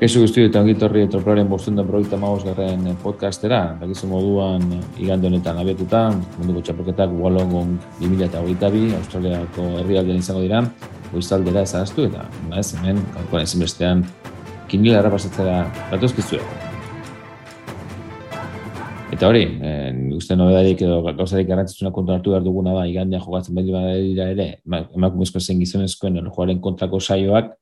Eso 0.00 0.22
guzti 0.22 0.46
eta 0.46 0.62
ongitorri 0.64 1.02
etroplaren 1.04 1.48
bostuen 1.50 1.74
da 1.76 1.82
proiekta 1.84 2.16
magoz 2.16 2.40
garren 2.46 2.86
podcastera, 3.02 3.58
dakizu 3.82 4.06
moduan 4.08 4.62
igande 4.96 5.28
honetan 5.28 5.60
abiatuta, 5.60 6.06
munduko 6.38 6.62
txapoketak 6.64 7.12
Wollongong 7.18 7.74
2008 7.98 8.96
Australiako 8.96 9.66
herrialdean 9.82 10.24
izango 10.24 10.40
dira, 10.46 10.62
goizaldera 11.12 11.66
ezagaztu 11.68 12.08
eta 12.08 12.24
ez 12.56 12.66
hemen, 12.78 13.04
kalkoan 13.12 13.44
ezin 13.44 13.66
bestean, 13.66 14.02
kinila 14.72 15.02
errapasatzera 15.02 15.60
batuzkizu 15.92 16.40
Eta 19.12 19.28
hori, 19.28 19.46
eh, 19.60 19.92
uste 20.16 20.32
nobedarik 20.32 20.80
edo 20.80 21.02
gauzarik 21.12 21.52
garrantzitsuna 21.52 21.92
kontu 21.92 22.16
hartu 22.16 22.32
behar 22.32 22.46
duguna 22.46 22.72
da, 22.72 22.88
igandean 22.88 23.20
jogatzen 23.20 23.52
behar 23.52 23.98
dira 24.00 24.32
ere, 24.32 24.52
emakumezko 24.64 25.44
zen 25.44 25.60
gizonezkoen 25.60 26.22
joaren 26.24 26.64
kontrako 26.64 27.04
saioak, 27.04 27.58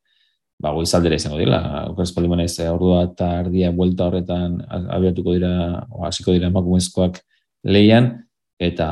ba, 0.58 0.72
goizaldera 0.74 1.18
izango 1.18 1.38
dira, 1.38 1.60
okeraz 1.92 2.12
palimana 2.14 2.46
ez, 2.46 2.56
ordua 2.66 3.04
eta 3.06 3.30
ardia 3.44 3.70
buelta 3.74 4.08
horretan 4.08 4.58
abiatuko 4.68 5.34
dira, 5.36 5.52
o, 5.90 6.04
hasiko 6.08 6.34
dira 6.34 6.50
emakumezkoak 6.50 7.20
leian, 7.64 8.10
eta 8.58 8.88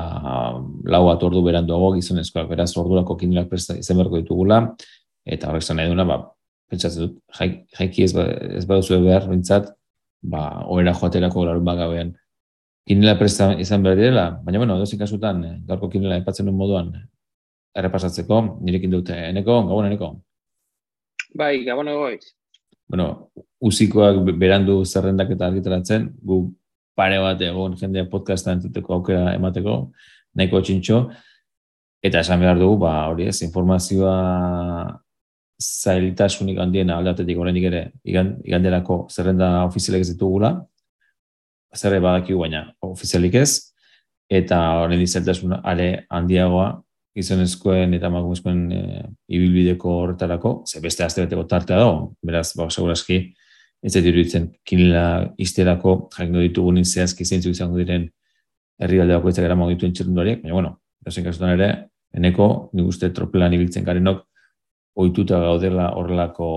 lau 0.87 1.03
bat 1.09 1.25
ordu 1.27 1.43
beranduago 1.43 1.93
gizonezkoak, 1.97 2.47
beraz 2.53 2.71
ordurako 2.79 3.19
presta 3.51 3.77
izan 3.77 3.99
beharko 3.99 4.23
ditugula, 4.23 4.77
eta 5.27 5.51
horrek 5.51 5.63
zan 5.63 5.81
eduna, 5.81 6.05
ba, 6.05 6.21
pentsatzen 6.71 7.03
dut, 7.03 7.19
jaiki 7.35 8.05
ez, 8.05 8.13
ba, 8.15 8.29
ez 8.59 8.65
baduzu 8.65 9.03
behar, 9.03 9.27
bintzat, 9.29 9.75
ba, 10.23 10.63
oera 10.67 10.95
joaterako 10.95 11.45
larun 11.45 11.65
bagabean, 11.65 12.15
kinila 12.87 13.17
presta 13.19 13.55
izan 13.59 13.83
behar 13.83 13.99
direla, 13.99 14.27
baina, 14.45 14.63
bueno, 14.63 14.79
dozik 14.79 15.01
kasutan, 15.03 15.43
gaurko 15.67 15.91
kinila 15.91 16.21
epatzen 16.23 16.47
duen 16.47 16.57
moduan, 16.57 16.93
errepasatzeko, 17.77 18.63
nirekin 18.63 18.91
dute, 18.91 19.19
eneko, 19.33 19.61
gabon, 19.67 19.91
eneko. 19.91 20.15
Bai, 21.37 21.65
gabon 21.67 21.89
egoiz. 21.93 22.33
Bueno, 22.89 23.07
uzikoak 23.61 24.23
berandu 24.41 24.79
zerrendak 24.87 25.33
eta 25.35 25.51
argitaratzen, 25.51 26.07
gu 26.25 26.39
pare 26.97 27.19
bat 27.21 27.43
egon 27.45 27.75
jende 27.77 28.07
podcasta 28.09 28.55
entzuteko 28.57 28.95
aukera 28.97 29.35
emateko, 29.37 29.75
nahiko 30.39 30.63
txintxo, 30.65 31.01
eta 32.07 32.23
esan 32.25 32.41
behar 32.41 32.61
dugu, 32.61 32.79
ba, 32.87 32.95
hori 33.11 33.27
ez, 33.29 33.41
informazioa 33.45 34.15
zailtasunik 35.61 36.59
handiena 36.63 36.97
aldatetik 37.01 37.39
oraindik 37.41 37.69
ere 37.69 37.83
iganderako 38.05 39.07
zerrenda 39.13 39.51
ofizialek 39.67 40.05
ez 40.07 40.15
ditugula, 40.15 40.55
zerre 41.77 42.01
badakigu 42.01 42.45
baina 42.45 42.67
ofizialik 42.85 43.37
ez, 43.43 43.51
eta 44.41 44.59
horren 44.81 45.05
izailtasun 45.05 45.59
ale 45.63 46.07
handiagoa 46.09 46.71
gizonezkoen 47.17 47.97
eta 47.97 48.11
emakumezkoen 48.11 48.63
e, 48.73 48.83
ibilbideko 49.33 49.95
horretarako, 50.03 50.53
ze 50.69 50.83
beste 50.85 51.05
azte 51.07 51.25
beteko 51.25 51.47
tartea 51.49 51.81
dago, 51.81 52.13
beraz, 52.27 52.51
ba, 52.59 52.69
segurazki, 52.71 53.21
ez 53.83 53.93
zaitu 53.93 54.11
iruditzen 54.11 54.51
kinila 54.67 55.05
izterako, 55.41 55.97
jakin 56.17 56.41
ditugu 56.43 56.85
zehazki 56.85 57.25
zeintzu 57.25 57.53
izango 57.55 57.79
diren 57.81 58.09
herri 58.83 58.99
baldeko 59.01 59.29
ez 59.31 59.37
gara 59.39 59.57
dituen 59.69 59.93
txerrenduariak, 59.93 60.43
baina, 60.43 60.55
bueno, 60.55 60.73
dozen 61.05 61.25
kasutan 61.25 61.55
ere, 61.57 61.71
eneko, 62.17 62.71
nik 62.75 62.91
uste 62.93 63.11
tropelan 63.15 63.55
ibiltzen 63.57 63.85
garenok, 63.85 64.27
ohituta 64.97 65.41
gaudela 65.41 65.91
horrelako 65.97 66.51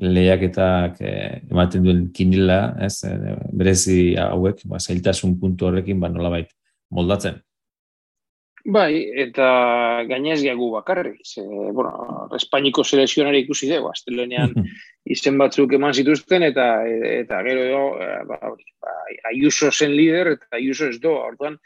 lehiaketak 0.00 1.00
eh, 1.00 1.40
ematen 1.50 1.84
duen 1.84 2.04
kinila, 2.12 2.76
ez, 2.84 3.00
eh, 3.08 3.36
berezi 3.52 4.16
hauek, 4.20 4.62
ba, 4.68 4.80
zailtasun 4.80 5.38
puntu 5.40 5.70
horrekin, 5.70 6.00
ba, 6.00 6.12
nolabait 6.12 6.52
moldatzen. 6.92 7.40
Bai, 8.66 9.12
eta 9.22 9.46
gainez 10.08 10.40
gehiago 10.40 10.72
bakarrik. 10.72 11.20
Ze, 11.22 11.42
bueno, 11.72 12.26
Espainiko 12.34 12.82
selezionari 12.82 13.44
ikusi 13.44 13.68
dugu, 13.70 13.92
astelenean 13.92 14.54
izen 15.14 15.38
batzuk 15.38 15.76
eman 15.78 15.94
zituzten, 15.94 16.42
eta 16.42 16.66
eta 16.86 17.42
gero 17.46 17.66
edo, 17.68 17.82
eh, 18.02 18.22
ba, 18.26 18.40
ba, 18.82 18.94
Ayuso 19.30 19.70
zen 19.70 19.94
lider, 19.94 20.32
eta 20.34 20.58
Ayuso 20.58 20.90
ez 20.90 20.98
do. 20.98 21.14
Orduan, 21.28 21.60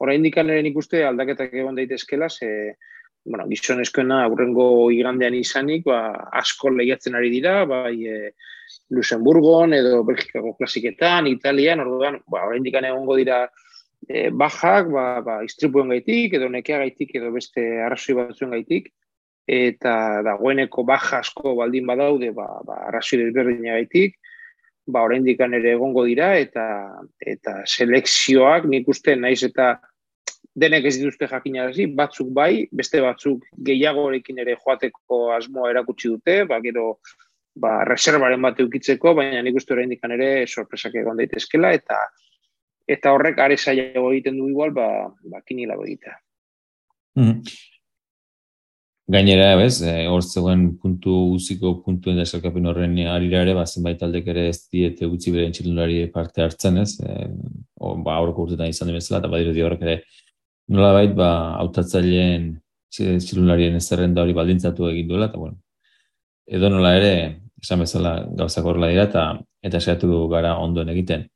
orain 0.00 0.24
dikan 0.24 0.48
ere 0.48 0.64
ikuste 0.70 1.04
aldaketak 1.04 1.52
egon 1.52 1.76
daitezkela, 1.76 2.30
ze, 2.32 2.48
bueno, 3.26 3.44
gizonezkoena 3.50 4.22
aurrengo 4.24 4.88
igandean 4.94 5.36
izanik, 5.36 5.84
ba, 5.84 6.00
asko 6.40 6.72
lehiatzen 6.72 7.20
ari 7.20 7.34
dira, 7.36 7.58
bai, 7.68 7.96
e, 8.06 8.32
Luxemburgon 8.96 9.76
edo 9.76 10.00
Belgikako 10.08 10.54
klasiketan, 10.56 11.28
Italian, 11.28 11.84
orduan, 11.84 12.20
ba, 12.32 12.46
orain 12.48 12.64
dikan 12.64 12.88
egongo 12.88 13.20
dira, 13.20 13.44
e, 14.08 14.30
bajak, 14.30 14.90
ba, 14.92 15.06
ba, 15.22 15.40
istripuen 15.44 15.90
gaitik, 15.94 16.36
edo 16.38 16.48
nekea 16.52 16.78
gaitik, 16.84 17.14
edo 17.18 17.32
beste 17.34 17.64
arrazoi 17.86 18.16
batzuen 18.20 18.54
gaitik, 18.54 18.92
eta 19.46 20.22
dagoeneko 20.26 20.82
baja 20.86 21.20
asko 21.22 21.54
baldin 21.58 21.86
badaude, 21.86 22.32
ba, 22.34 22.46
ba, 22.66 22.80
arrazoi 22.90 23.20
desberdina 23.24 23.76
gaitik, 23.78 24.16
ba, 24.86 25.02
oraindik 25.02 25.40
ere 25.40 25.74
egongo 25.74 26.06
dira, 26.06 26.34
eta 26.38 26.64
eta 27.20 27.60
selekzioak 27.66 28.66
nik 28.70 28.88
uste 28.88 29.16
naiz 29.16 29.42
eta 29.42 29.76
denek 30.56 30.86
ez 30.88 30.96
dituzte 30.96 31.28
jakinarazi, 31.28 31.86
batzuk 31.86 32.30
bai, 32.32 32.66
beste 32.72 33.02
batzuk 33.04 33.44
gehiagorekin 33.66 34.38
ere 34.38 34.56
joateko 34.56 35.32
asmoa 35.36 35.70
erakutsi 35.70 36.08
dute, 36.08 36.44
ba, 36.48 36.60
gero 36.64 36.98
ba, 37.56 37.82
reservaren 37.84 38.40
bat 38.42 38.60
eukitzeko, 38.60 39.14
baina 39.18 39.42
nik 39.42 39.58
uste 39.60 39.74
oraindik 39.74 40.04
ere 40.16 40.46
sorpresak 40.46 40.94
egon 40.94 41.20
daitezkela, 41.20 41.72
eta 41.76 41.98
eta 42.86 43.12
horrek 43.12 43.38
are 43.42 43.56
saiago 43.56 44.10
egiten 44.12 44.38
du 44.38 44.48
igual, 44.48 44.72
ba, 44.74 44.88
ba 45.30 45.42
kinila 45.46 45.78
egitea. 45.86 46.20
Mm 47.18 47.40
Gainera, 49.08 49.52
bez, 49.54 49.76
e, 49.86 50.08
hor 50.10 50.24
zegoen 50.24 50.62
puntu 50.82 51.12
uziko 51.36 51.76
puntu 51.84 52.10
da 52.10 52.24
esalkapen 52.26 52.64
horren 52.66 52.96
arira 53.06 53.44
ere, 53.44 53.52
ba, 53.54 53.62
zenbait 53.62 54.00
aldek 54.02 54.26
ere 54.32 54.48
ez 54.50 54.64
diete 54.66 55.06
utzi 55.06 55.30
beren 55.30 55.54
txilunari 55.54 56.00
parte 56.10 56.42
hartzen, 56.42 56.80
ez? 56.82 56.96
E, 56.98 57.28
o, 57.78 57.92
ba, 58.02 58.16
aurreko 58.16 58.48
urtetan 58.48 58.72
izan 58.72 58.90
demezela, 58.90 59.20
eta 59.20 59.30
badiru 59.30 59.52
di 59.54 59.62
horrek 59.62 59.84
ere 59.86 59.94
nola 60.74 60.90
bait, 60.96 61.14
ba, 61.14 61.28
autatzaileen 61.62 62.50
txilunarien 62.96 63.78
ezerrenda 63.78 64.26
hori 64.26 64.34
baldintzatu 64.34 64.90
egin 64.90 65.06
duela, 65.12 65.30
eta 65.30 65.38
bueno, 65.38 65.60
edo 66.58 66.72
nola 66.74 66.96
ere, 66.98 67.14
esan 67.62 67.86
bezala 67.86 68.16
gauzak 68.42 68.66
horrela 68.66 68.90
dira, 68.90 69.06
eta 69.06 69.28
eta 69.70 69.78
saiatu 69.78 70.24
gara 70.34 70.56
ondoen 70.66 70.90
egiten 70.96 71.28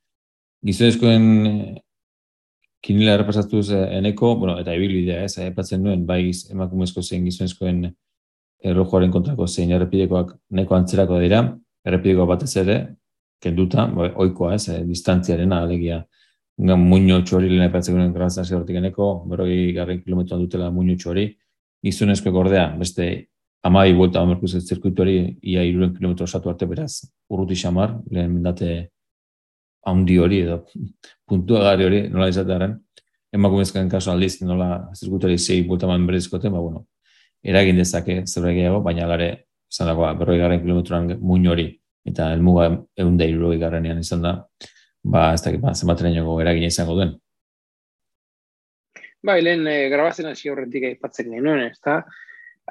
gizonezkoen 0.66 1.26
eh, 1.46 1.78
kinila 2.84 3.16
errepasatuz 3.16 3.70
eneko, 3.76 4.34
bueno, 4.40 4.56
eta 4.60 4.74
ibilbidea 4.76 5.24
ez, 5.26 5.34
epatzen 5.44 5.82
nuen, 5.84 6.06
bai 6.08 6.22
emakumezko 6.52 7.02
zein 7.02 7.26
gizonezkoen 7.28 7.84
errojoaren 8.70 9.12
kontrako 9.12 9.46
zein 9.48 9.72
errepidekoak 9.76 10.32
neko 10.56 10.76
antzerako 10.76 11.20
dira, 11.20 11.42
errepidekoa 11.86 12.28
batez 12.34 12.54
ere, 12.60 12.78
kenduta, 13.40 13.86
bai, 13.96 14.10
oikoa 14.24 14.54
ez, 14.56 14.66
e, 14.68 14.80
distantziaren 14.88 15.52
alegia, 15.56 16.02
muño 16.60 17.22
txori 17.24 17.48
lehen 17.48 17.68
epatzen 17.68 17.96
nuen 17.96 18.12
grazan 18.12 18.44
zerortik 18.44 18.76
eneko, 18.76 19.10
berroi 19.28 19.72
garren 19.76 20.02
kilometroan 20.04 20.42
dutela 20.44 20.70
muño 20.70 20.96
txori, 20.96 21.26
gizonezko 21.84 22.32
gordea, 22.32 22.66
beste 22.80 23.06
amai 23.64 23.92
buelta 23.96 24.20
amerkuz 24.20 24.58
zirkuituari 24.60 25.38
ia 25.52 25.64
iruren 25.64 25.94
kilometro 25.96 26.24
osatu 26.28 26.52
arte 26.52 26.68
beraz, 26.68 27.06
urruti 27.32 27.56
xamar, 27.56 27.96
lehen 28.10 28.34
mendate 28.34 28.90
handi 29.86 30.18
hori 30.18 30.40
edo 30.44 30.62
puntuagari 31.28 31.86
hori 31.86 32.00
nola 32.12 32.28
izatearen, 32.32 32.76
emakumezkoen 33.32 33.88
kasu 33.90 34.10
aldiz 34.12 34.40
nola 34.42 34.90
zirkutari 34.94 35.38
zei 35.38 35.62
buelta 35.66 35.86
man 35.86 36.06
berezkote, 36.06 36.50
ba, 36.50 36.60
bueno, 36.60 36.86
eragin 37.42 37.78
dezake 37.80 38.22
zebre 38.26 38.54
gehiago, 38.56 38.82
baina 38.84 39.06
gare, 39.08 39.30
zanagoa, 39.70 40.12
berroi 40.18 40.38
garen 40.40 40.62
kilometroan 40.64 41.14
muin 41.20 41.46
hori, 41.48 41.68
eta 42.06 42.32
elmuga 42.34 42.68
egun 42.98 43.16
da 43.20 43.28
iruroi 43.30 43.58
garenean 43.60 44.00
izan 44.02 44.24
da, 44.26 44.36
ba, 45.02 45.30
ez 45.34 45.42
dakit, 45.44 45.62
ba, 45.62 45.74
zenbateren 45.74 46.16
eragin 46.16 46.66
izango 46.68 46.98
duen. 46.98 47.14
Ba, 49.22 49.36
helen 49.36 49.66
e, 49.68 49.76
grabazten 49.92 50.30
hasi 50.30 50.50
horretik 50.50 50.86
aipatzen 50.90 51.30
genuen, 51.34 51.66
ez 51.68 51.78
da? 51.84 52.00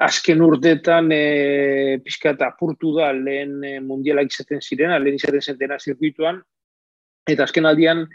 Azken 0.01 0.41
urtetan 0.41 1.11
e, 1.13 1.99
pixka 2.03 2.33
eta 2.33 2.47
apurtu 2.49 2.95
da 2.95 3.11
lehen 3.13 3.59
e, 3.63 3.75
mundialak 3.85 4.31
izaten 4.31 4.61
zirena, 4.61 4.97
lehen 5.01 5.19
izaten 5.19 5.43
zentena 5.43 5.77
zirkuituan, 5.79 6.39
Eta 7.29 7.45
azken 7.45 7.67
aldian, 7.69 8.07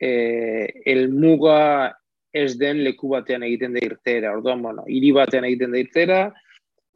e, 0.00 0.10
elmuga 0.84 1.94
ez 2.36 2.56
den 2.60 2.82
leku 2.84 3.08
batean 3.14 3.46
egiten 3.46 3.76
da 3.76 3.84
irtera. 3.84 4.34
Orduan, 4.36 4.62
bueno, 4.62 4.84
hiri 4.90 5.12
batean 5.16 5.46
egiten 5.48 5.72
da 5.72 5.80
irtera, 5.80 6.20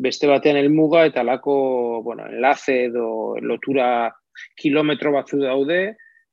beste 0.00 0.28
batean 0.28 0.58
elmuga 0.60 1.04
eta 1.08 1.24
lako, 1.24 2.02
bueno, 2.04 2.26
enlace 2.28 2.84
edo 2.88 3.36
lotura 3.40 4.10
kilometro 4.56 5.12
batzu 5.12 5.40
daude, 5.40 5.80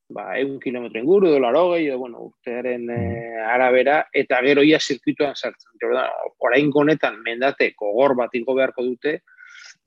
ba, 0.10 0.30
egun 0.40 0.60
kilometro 0.64 1.02
inguru, 1.02 1.32
dolar 1.36 1.56
hogei, 1.60 1.86
edo, 1.88 2.00
bueno, 2.04 2.28
urtearen 2.30 2.90
e, 2.92 3.00
arabera, 3.48 4.02
eta 4.14 4.40
gero 4.46 4.64
ia 4.64 4.80
zirkuituan 4.80 5.36
sartzen. 5.36 5.74
Orduan, 5.84 6.12
orain 6.48 6.72
honetan 6.74 7.20
mendate 7.24 7.74
gogor 7.80 8.16
bat 8.20 8.36
ingo 8.40 8.56
beharko 8.58 8.86
dute, 8.88 9.20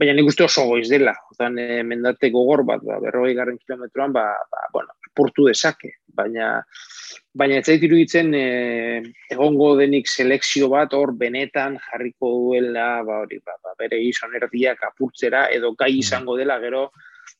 baina 0.00 0.16
nik 0.16 0.28
uste 0.32 0.44
oso 0.44 0.66
goiz 0.68 0.88
dela. 0.92 1.14
Orduan, 1.32 1.58
e, 1.60 1.82
mendate 1.84 2.32
gogor 2.34 2.64
bat, 2.68 2.84
ba, 2.84 3.00
berrogei 3.04 3.36
garren 3.36 3.60
kilometroan, 3.60 4.12
ba, 4.16 4.26
ba, 4.52 4.68
bueno, 4.76 4.96
portu 5.16 5.46
dezake, 5.48 5.96
baina 6.06 6.60
baina 7.34 7.60
ez 7.60 7.66
zait 7.66 7.82
iruditzen 7.86 8.32
e, 8.34 8.46
egongo 9.30 9.74
denik 9.78 10.08
selekzio 10.10 10.68
bat 10.72 10.94
hor 10.98 11.12
benetan 11.18 11.76
jarriko 11.84 12.30
duela 12.34 12.88
ba 13.06 13.20
hori 13.22 13.38
ba, 13.44 13.54
ba 13.62 13.74
bere 13.78 14.00
izon 14.02 14.34
erdiak 14.34 14.82
apurtzera 14.88 15.46
edo 15.54 15.72
gai 15.78 15.92
mm. 15.92 16.00
izango 16.02 16.36
dela 16.40 16.58
gero 16.62 16.88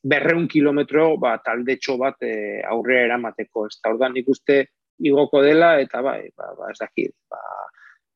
berreun 0.03 0.47
kilometro 0.47 1.17
ba, 1.17 1.37
taldetxo 1.45 1.97
bat 1.97 2.23
e, 2.25 2.61
aurrera 2.65 3.09
eramateko. 3.09 3.67
Ez 3.67 3.77
da, 3.81 3.91
ordan 3.91 4.15
nik 4.17 4.29
uste 4.31 4.63
igoko 5.01 5.41
dela, 5.45 5.75
eta 5.81 6.01
bai, 6.05 6.29
ba, 6.37 6.51
ba, 6.57 6.71
ez 6.71 6.79
dakit, 6.79 7.13
ba, 7.29 7.41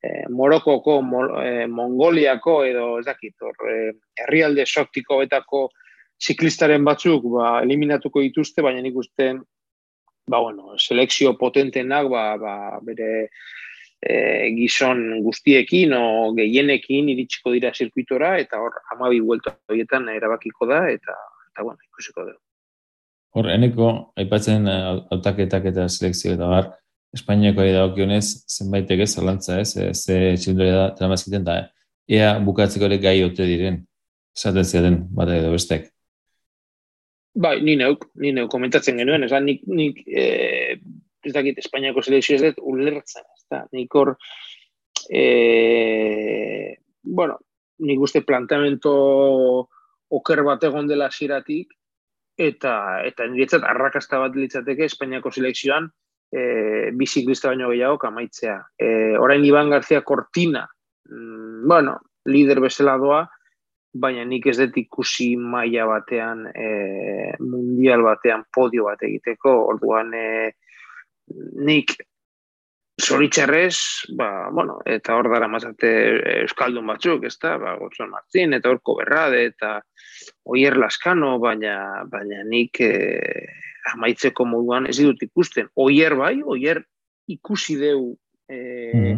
e, 0.01 0.11
Morokoko, 0.33 0.99
e, 1.41 1.65
Mongoliako, 1.67 2.59
edo 2.65 2.87
ez 2.99 3.05
dakit, 3.05 3.35
or, 3.41 3.57
e, 3.69 3.91
herrialde 4.23 4.65
soktiko 4.65 5.19
betako 5.23 5.67
ziklistaren 6.21 6.85
batzuk 6.85 7.25
ba, 7.33 7.59
eliminatuko 7.63 8.23
dituzte, 8.23 8.63
baina 8.65 8.81
nik 8.81 8.95
uste, 8.97 9.33
ba, 10.27 10.39
bueno, 10.39 10.77
selekzio 10.77 11.35
potentenak, 11.37 12.09
ba, 12.09 12.25
ba, 12.41 12.55
bere, 12.85 13.29
e, 14.01 14.15
gizon 14.57 15.21
guztiekin 15.25 15.93
o 15.97 16.33
gehienekin 16.37 17.09
iritsiko 17.13 17.53
dira 17.55 17.71
zirkuitora 17.73 18.35
eta 18.41 18.59
hor 18.61 18.79
amabi 18.95 19.21
buelta 19.21 19.55
horietan 19.69 20.09
erabakiko 20.13 20.67
da 20.69 20.85
eta 20.91 21.15
eta 21.51 21.63
bueno, 21.63 21.79
ikusiko 21.87 22.25
dugu. 22.25 22.41
Hor, 23.35 23.49
eneko, 23.51 23.87
aipatzen 24.19 24.67
uh, 24.71 25.05
autaketak 25.11 25.65
eta 25.71 25.87
selekzio 25.91 26.35
eta 26.35 26.47
bar, 26.51 26.73
Espainiako 27.15 27.63
ari 27.63 27.71
dagokionez, 27.71 28.25
zenbaitek 28.51 29.05
ez, 29.05 29.13
alantza 29.21 29.61
ez, 29.61 29.69
ze 29.95 30.15
txindore 30.35 30.71
da, 30.75 30.85
tramazkiten 30.97 31.45
da, 31.47 31.61
ea 32.11 32.33
bukatzeko 32.43 32.89
ere 32.89 32.97
gai 33.03 33.15
ote 33.23 33.47
diren, 33.47 33.77
esaten 34.35 34.67
ziren, 34.67 34.97
bat 35.15 35.31
edo 35.31 35.53
bestek. 35.53 35.87
Bai, 37.35 37.57
ni 37.61 37.75
neuk, 37.75 38.05
ni 38.23 38.31
neuk 38.31 38.47
komentatzen 38.51 38.95
genuen, 39.01 39.25
esan 39.27 39.43
nik, 39.43 39.65
nik 39.67 39.97
e, 40.07 40.25
ez 41.25 41.33
dakit 41.35 41.57
Espainiako 41.59 42.03
selekzio 42.05 42.37
ez 42.37 42.43
dut 42.45 42.61
ulertzen, 42.71 43.25
ez 43.35 43.43
da, 43.51 43.65
nik 43.75 43.97
hor, 43.99 44.13
e, 45.09 45.23
bueno, 47.03 47.35
nik 47.83 47.99
uste 48.07 48.23
planteamento 48.23 48.93
oker 50.15 50.43
bat 50.47 50.63
egon 50.63 50.87
dela 50.87 51.09
ziratik, 51.11 51.75
eta, 52.39 53.01
eta 53.03 53.27
niretzat 53.27 53.67
arrakasta 53.67 54.19
bat 54.23 54.35
litzateke 54.35 54.87
Espainiako 54.87 55.31
selekzioan 55.35 55.89
e, 56.31 56.91
biziklista 56.95 57.51
baino 57.51 57.71
gehiago 57.71 57.99
kamaitzea. 57.99 58.57
E, 58.79 58.87
orain 59.19 59.43
Iban 59.43 59.75
García 59.75 60.03
Cortina, 60.07 60.65
mm, 61.09 61.67
bueno, 61.67 61.99
lider 62.25 62.63
bezala 62.63 62.95
doa, 63.01 63.25
baina 63.95 64.25
nik 64.27 64.47
ez 64.51 64.57
dut 64.59 64.77
ikusi 64.77 65.35
maila 65.39 65.85
batean, 65.87 66.45
e, 66.51 66.69
mundial 67.39 68.03
batean 68.03 68.43
podio 68.53 68.89
bat 68.89 69.03
egiteko, 69.07 69.53
orduan 69.71 70.11
e, 70.13 70.25
nik 71.65 71.95
zoritxarrez, 73.01 73.75
ba, 74.15 74.49
bueno, 74.51 74.79
eta 74.87 75.15
hor 75.17 75.29
dara 75.31 75.47
mazate 75.51 75.89
Euskaldun 76.41 76.87
batzuk, 76.87 77.25
ez 77.27 77.35
da, 77.41 77.57
ba, 77.59 77.75
Gotzon 77.79 78.11
Martin, 78.11 78.55
eta 78.55 78.71
horko 78.71 78.95
berrade, 79.01 79.41
eta 79.51 79.79
oier 80.51 80.77
laskano, 80.79 81.35
baina, 81.43 82.05
baina 82.11 82.43
nik 82.47 82.79
eh, 82.85 83.47
amaitzeko 83.93 84.47
moduan 84.47 84.87
ez 84.87 84.97
dut 85.01 85.25
ikusten. 85.27 85.67
Oier 85.75 86.15
bai, 86.15 86.37
oier 86.43 86.81
ikusi 87.27 87.75
deu 87.81 88.13
eh, 88.47 89.17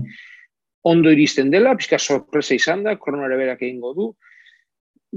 ondo 0.88 1.14
iristen 1.14 1.52
dela, 1.54 1.76
pizka 1.78 2.00
sorpresa 2.00 2.58
izan 2.58 2.84
da, 2.88 2.98
koronare 2.98 3.38
berak 3.38 3.62
egingo 3.62 3.94
du. 3.94 4.10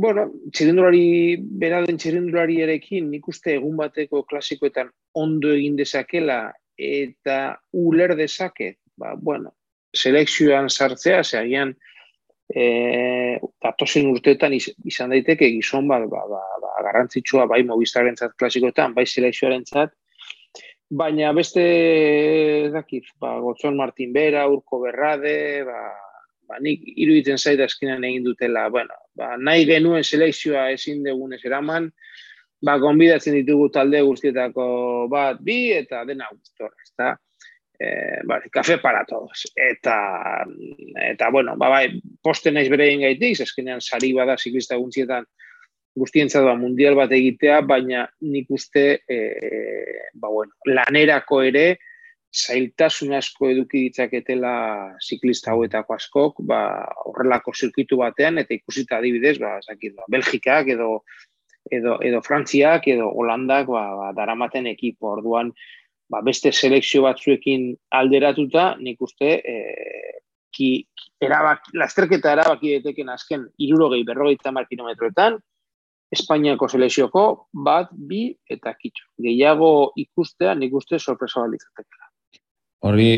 Bueno, 0.01 0.23
txirindulari, 0.55 1.37
beraden 1.61 1.99
txirindulari 2.01 2.61
erekin, 2.65 3.11
nik 3.13 3.27
uste 3.29 3.59
egun 3.59 3.77
bateko 3.77 4.23
klasikoetan 4.31 4.89
ondo 5.21 5.51
egin 5.53 5.77
dezakela 5.77 6.39
eta 6.81 7.37
uler 7.77 8.15
dezake, 8.17 8.71
ba, 8.97 9.13
bueno, 9.21 9.53
selekzioan 9.93 10.71
sartzea, 10.71 11.21
ze 11.25 11.39
agian 11.43 11.75
e, 12.49 12.65
datozen 13.61 14.09
urteetan 14.15 14.57
izan 14.57 15.13
daiteke 15.13 15.51
gizon 15.59 15.91
bat, 15.91 16.09
ba, 16.09 16.25
ba, 16.33 16.43
ba, 16.65 16.75
garrantzitsua 16.87 17.45
bai 17.51 17.61
mobistaren 17.69 18.17
zat 18.17 18.33
klasikoetan, 18.41 18.97
bai 18.97 19.05
selekzioaren 19.05 19.69
zat, 19.69 19.93
baina 20.89 21.35
beste 21.37 21.63
dakit, 22.73 23.13
ba, 23.21 23.37
Gotzon 23.45 23.77
Martin 23.77 24.17
Bera, 24.17 24.49
Urko 24.49 24.81
Berrade, 24.87 25.67
ba, 25.69 25.83
ba, 26.51 26.59
nik 26.63 26.83
iruditzen 26.97 27.39
zaida 27.39 27.69
eskinan 27.71 28.05
egin 28.09 28.27
dutela, 28.27 28.67
bueno, 28.75 28.97
ba, 29.17 29.37
nahi 29.39 29.67
genuen 29.69 30.05
selekzioa 30.05 30.69
ezin 30.75 31.05
degunez 31.07 31.41
eraman, 31.47 31.91
ba, 32.67 32.77
gonbidatzen 32.83 33.39
ditugu 33.39 33.71
talde 33.75 34.03
guztietako 34.07 34.65
bat, 35.13 35.41
bi, 35.47 35.61
eta 35.79 36.03
dena 36.09 36.29
guztor, 36.33 36.73
ez 36.83 36.93
da, 36.99 37.13
e, 37.79 37.93
bale, 38.29 38.51
kafe 38.53 38.79
para 38.79 39.05
todos. 39.09 39.47
Eta, 39.55 39.97
eta 41.07 41.31
bueno, 41.31 41.57
ba, 41.57 41.71
bai, 41.73 41.85
posten 42.23 42.59
naiz 42.59 42.69
bere 42.73 42.91
gaitik, 43.01 43.45
eskenean 43.47 43.81
sari 43.81 44.13
bada 44.17 44.37
ziklista 44.37 44.79
guztietan 44.81 45.29
guztientzat 45.99 46.45
da 46.47 46.55
mundial 46.55 46.95
bat 46.95 47.11
egitea, 47.13 47.61
baina 47.67 48.05
nik 48.23 48.51
uste, 48.55 49.01
e, 49.09 49.19
ba, 50.15 50.29
bueno, 50.29 50.53
lanerako 50.67 51.43
ere, 51.49 51.65
zailtasun 52.31 53.15
asko 53.19 53.49
eduki 53.51 53.87
ditzaketela 53.89 54.53
ziklista 55.03 55.51
hauetako 55.51 55.97
askok, 55.97 56.45
ba, 56.47 56.61
horrelako 57.11 57.55
zirkuitu 57.57 57.99
batean, 57.99 58.39
eta 58.39 58.55
ikusita 58.55 59.01
adibidez, 59.01 59.39
ba, 59.43 59.57
zakit, 59.67 59.97
ba, 59.99 60.07
Belgikak 60.09 60.71
edo 60.77 61.01
edo, 61.71 61.99
edo 62.03 62.23
Frantziak 62.23 62.89
edo 62.89 63.11
Holandak 63.11 63.69
ba, 63.69 63.85
ba, 63.99 64.09
daramaten 64.17 64.67
ekipo 64.71 65.13
orduan 65.13 65.53
ba, 66.11 66.23
beste 66.27 66.53
selekzio 66.53 67.05
batzuekin 67.05 67.71
alderatuta 68.01 68.75
nik 68.81 69.03
uste 69.03 69.37
e, 69.39 69.57
ki, 70.55 70.71
erabak, 71.23 71.71
lasterketa 71.79 72.35
erabaki 72.39 72.77
deteken 72.79 73.13
azken 73.13 73.47
irurogei 73.59 74.03
berrogei 74.09 74.41
tamar 74.43 74.69
kilometroetan 74.71 75.39
Espainiako 76.11 76.67
selekzioko 76.67 77.23
bat, 77.55 77.93
bi 77.95 78.33
eta 78.51 78.73
kitxo. 78.75 79.05
Gehiago 79.23 79.93
ikustea 80.03 80.57
nik 80.59 80.73
uste 80.75 80.99
sorpresa 80.99 81.45
balitzatekela. 81.45 82.00
Horri 82.81 83.11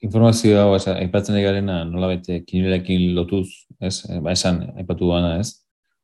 informazio 0.00 0.60
hau, 0.60 0.76
aipatzen 0.76 1.36
egarena 1.36 1.82
nola 1.84 2.12
bete 2.14 2.42
kinelekin 2.46 3.10
lotuz, 3.14 3.48
ez? 3.80 4.04
Ba 4.22 4.32
esan, 4.32 4.62
aipatu 4.78 5.10
gana, 5.10 5.38
ez? 5.40 5.60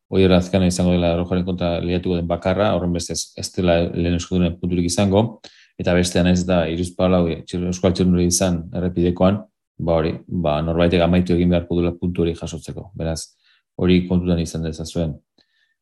hoi 0.08 0.22
erazkana 0.22 0.68
izango 0.70 0.94
dela 0.94 1.14
rojaren 1.18 1.44
kontra 1.46 1.76
lehiatuko 1.82 2.18
den 2.18 2.28
bakarra, 2.30 2.70
horren 2.76 2.92
beste 2.94 3.16
ez, 3.16 3.48
dela 3.56 3.78
lehen 3.88 4.18
eskudunen 4.18 4.56
punturik 4.60 4.86
izango, 4.86 5.40
eta 5.80 5.94
bestean 5.96 6.30
ez 6.30 6.44
da 6.46 6.62
iruz 6.70 6.92
palau 6.96 7.24
euskal 7.28 7.94
txernuri 7.94 8.28
izan 8.30 8.62
errepidekoan, 8.76 9.40
ba 9.86 9.98
hori, 10.00 10.14
ba 10.26 10.60
norbaitek 10.64 11.02
amaitu 11.04 11.34
egin 11.34 11.50
beharko 11.52 11.80
duela 11.80 11.92
puntu 11.98 12.24
hori 12.24 12.36
jasotzeko, 12.38 12.90
beraz, 12.96 13.34
hori 13.76 14.04
kontutan 14.08 14.40
izan 14.40 14.64
dezazuen. 14.64 15.16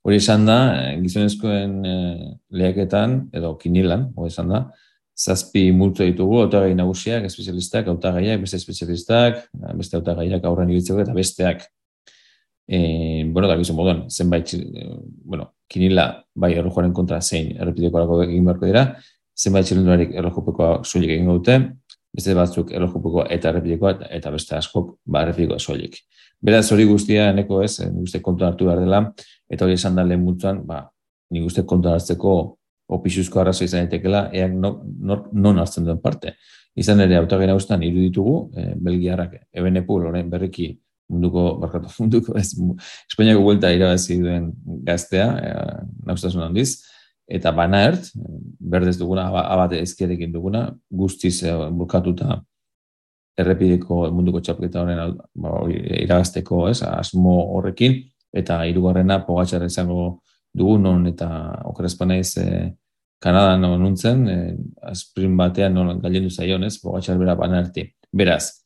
Hori 0.05 0.17
esan 0.21 0.49
da, 0.49 0.59
eh, 0.81 0.97
gizonezkoen 1.05 1.77
eh, 1.89 2.25
lehaketan, 2.51 3.21
edo 3.33 3.55
kinilan, 3.61 4.09
hori 4.17 4.33
esan 4.33 4.51
da, 4.53 4.65
zazpi 5.15 5.69
multu 5.73 6.05
ditugu, 6.05 6.41
autagai 6.43 6.75
nagusiak, 6.75 7.25
espezialistak, 7.29 7.89
autagaiak, 7.89 8.41
beste 8.43 8.59
espezialistak, 8.59 9.45
beste 9.79 9.97
autagaiak 9.99 10.45
aurren 10.45 10.71
ibiltzeko 10.75 11.01
eta 11.05 11.15
besteak 11.15 11.63
e, 12.67 13.25
bueno, 13.31 13.49
da 13.49 13.57
gizu 13.57 13.75
moduan, 13.75 14.05
zenbait, 14.11 14.55
bueno, 15.25 15.53
kinila 15.71 16.09
bai 16.35 16.55
errojoaren 16.55 16.93
kontra 16.93 17.21
zein 17.21 17.55
errepideko 17.61 18.23
egin 18.25 18.45
beharko 18.45 18.67
dira, 18.67 18.85
zenbait 19.39 19.67
txilundurarik 19.67 20.15
errojopekoa 20.15 20.81
soilik 20.85 21.15
egin 21.17 21.31
dute, 21.31 21.59
beste 22.15 22.35
batzuk 22.35 22.73
errojopekoa 22.73 23.29
eta 23.35 23.51
errepidekoa 23.51 23.95
eta 24.15 24.31
beste 24.35 24.57
askok 24.59 24.97
ba 25.07 25.25
errepidekoa 25.25 25.59
soilik. 25.59 25.97
Beraz 26.45 26.67
hori 26.73 26.85
guztia 26.87 27.31
eneko 27.33 27.63
ez, 27.65 27.79
nik 27.81 28.05
uste 28.09 28.21
kontu 28.23 28.47
hartu 28.47 28.69
behar 28.69 28.83
dela, 28.83 29.01
eta 29.51 29.65
hori 29.65 29.79
esan 29.79 29.97
da 29.97 30.05
lehen 30.05 30.23
mutuan, 30.23 30.61
ba, 30.67 30.85
nik 31.33 31.47
uste 31.49 31.65
kontu 31.67 31.91
hartzeko 31.91 32.35
opisuzko 32.93 33.41
arrazo 33.41 33.65
izan 33.65 33.85
daitekeela, 33.85 34.29
eak 34.33 34.53
non 34.53 34.81
no, 35.33 35.53
hartzen 35.61 35.87
duen 35.87 36.01
parte. 36.03 36.35
Izan 36.77 37.01
ere, 37.05 37.17
autagena 37.17 37.55
guztan 37.55 37.83
iruditugu, 37.87 38.51
e, 38.57 38.73
Belgiarrak, 38.77 39.37
ebenepu, 39.55 39.99
loren 40.03 40.31
berriki 40.31 40.73
munduko, 41.09 41.45
barkatu, 41.63 41.93
munduko, 42.01 42.35
ez, 42.39 42.51
Espainiako 43.09 43.45
vuelta 43.45 43.71
irabazi 43.73 44.19
duen 44.21 44.51
gaztea, 44.87 45.29
e, 45.39 46.41
handiz, 46.45 46.83
eta 47.29 47.53
banaert, 47.53 48.11
berdez 48.61 48.99
duguna, 48.99 49.29
abate 49.29 49.81
ezkerekin 49.81 50.33
duguna, 50.33 50.67
guztiz 50.91 51.43
e, 51.43 51.55
bukatuta 51.71 52.43
errepideko 53.39 54.05
munduko 54.15 54.41
txapketa 54.41 54.83
horren 54.83 55.17
ba, 55.35 55.55
irabazteko, 56.05 56.69
ez, 56.71 56.83
asmo 56.83 57.39
horrekin, 57.57 58.03
eta 58.35 58.61
hirugarrena 58.69 59.21
pogatxarra 59.27 59.71
izango 59.71 60.21
dugu 60.55 60.79
non 60.79 61.07
eta 61.11 61.29
okerazpana 61.71 62.19
ez 62.23 62.37
e, 62.39 62.49
Kanadan 63.25 63.63
non 63.65 63.81
nuntzen, 63.81 64.27
e, 64.29 64.37
asprin 64.91 65.37
batean 65.37 65.75
non 65.75 66.01
gailendu 66.01 66.31
zaion 66.31 66.65
ez, 66.65 66.77
pogatxar 66.83 67.19
bera 67.19 67.35
banaerti. 67.39 67.87
Beraz, 68.13 68.65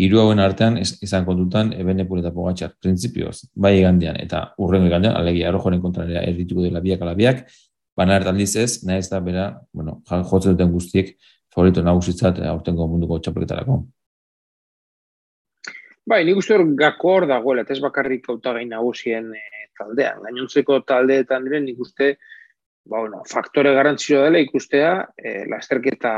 hiru 0.00 0.20
hauen 0.22 0.40
artean 0.42 0.78
izan 0.80 1.26
kontutan 1.28 1.72
Ebenepul 1.76 2.22
eta 2.22 2.32
Pogacar 2.34 2.72
printzipioz, 2.82 3.50
bai 3.54 3.76
egandean 3.78 4.18
eta 4.20 4.48
urrengo 4.58 4.88
egandean, 4.90 5.16
alegia 5.16 5.48
arrojoren 5.50 5.82
kontrarea 5.84 6.24
erdituko 6.26 6.64
dela 6.66 6.82
biak 6.84 7.04
alabiak, 7.06 7.44
baina 7.96 8.18
aldiz 8.32 8.54
ez, 8.56 8.72
nahi 8.88 9.04
ez 9.04 9.08
da 9.12 9.20
bera, 9.20 9.46
bueno, 9.72 10.00
jotzen 10.08 10.56
duten 10.56 10.72
guztiek 10.72 11.14
favorito 11.54 11.82
nagusitzat 11.84 12.40
aurtengo 12.50 12.86
munduko 12.88 13.18
txapelketarako. 13.18 13.80
Bai, 16.10 16.24
nik 16.26 16.40
uste 16.40 16.56
hor 16.56 16.64
gako 16.78 17.14
hor 17.14 17.26
dagoela, 17.30 17.66
ez 17.68 17.82
bakarrik 17.82 18.26
hautagai 18.30 18.64
nagusien 18.66 19.28
e, 19.36 19.59
taldean. 19.80 20.20
Gainontzeko 20.26 20.82
taldeetan 20.88 21.48
diren 21.48 21.66
nik 21.68 21.80
uste 21.80 22.14
ba, 22.84 22.98
bueno, 22.98 23.22
faktore 23.28 23.72
garantzioa 23.74 24.26
dela 24.28 24.40
ikustea, 24.42 24.92
e, 25.16 25.44
lasterketa 25.50 26.14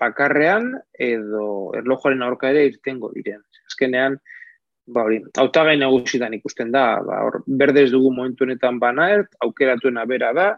bakarrean 0.00 0.72
edo 0.92 1.72
erlojuaren 1.76 2.24
aurka 2.26 2.50
ere 2.52 2.66
irtengo 2.70 3.10
diren. 3.14 3.42
Azkenean, 3.66 4.18
ba 4.86 5.06
hori, 5.06 5.20
autagai 5.42 5.76
nagusitan 5.80 6.36
ikusten 6.36 6.70
da, 6.74 6.86
ba 7.04 7.22
hor 7.26 7.40
berdez 7.46 7.88
dugu 7.92 8.12
momentu 8.14 8.46
honetan 8.46 8.80
banaert, 8.82 9.34
aukeratuena 9.44 10.06
bera 10.06 10.32
da, 10.36 10.50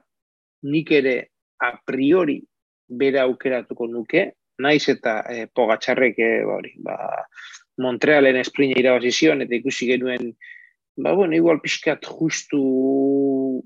nik 0.68 0.90
ere 0.92 1.16
a 1.64 1.72
priori 1.86 2.40
bera 2.88 3.24
aukeratuko 3.28 3.86
nuke, 3.90 4.28
naiz 4.58 4.84
eta 4.90 5.20
e, 5.30 5.46
pogatxarrek 5.54 6.18
e, 6.18 6.30
ba 6.44 6.58
hori, 6.58 6.74
ba 6.82 6.98
Montrealen 7.78 8.34
esprina 8.40 8.74
irabazi 8.74 9.12
zion 9.14 9.44
eta 9.44 9.54
ikusi 9.54 9.86
genuen 9.86 10.32
ba 10.98 11.12
bueno, 11.12 11.34
igual 11.34 11.60
pixkat 11.60 12.04
justu 12.04 13.62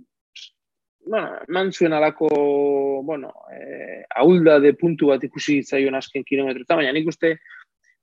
bueno, 1.05 1.31
mantzuen 1.49 1.93
alako, 1.93 2.29
bueno, 3.03 3.33
eh, 3.51 4.05
aulda 4.15 4.61
de 4.61 4.75
puntu 4.75 5.09
bat 5.09 5.25
ikusi 5.25 5.63
zaion 5.63 5.97
azken 5.97 6.25
kilometro, 6.25 6.65
baina 6.77 6.93
nik 6.93 7.09
uste, 7.09 7.39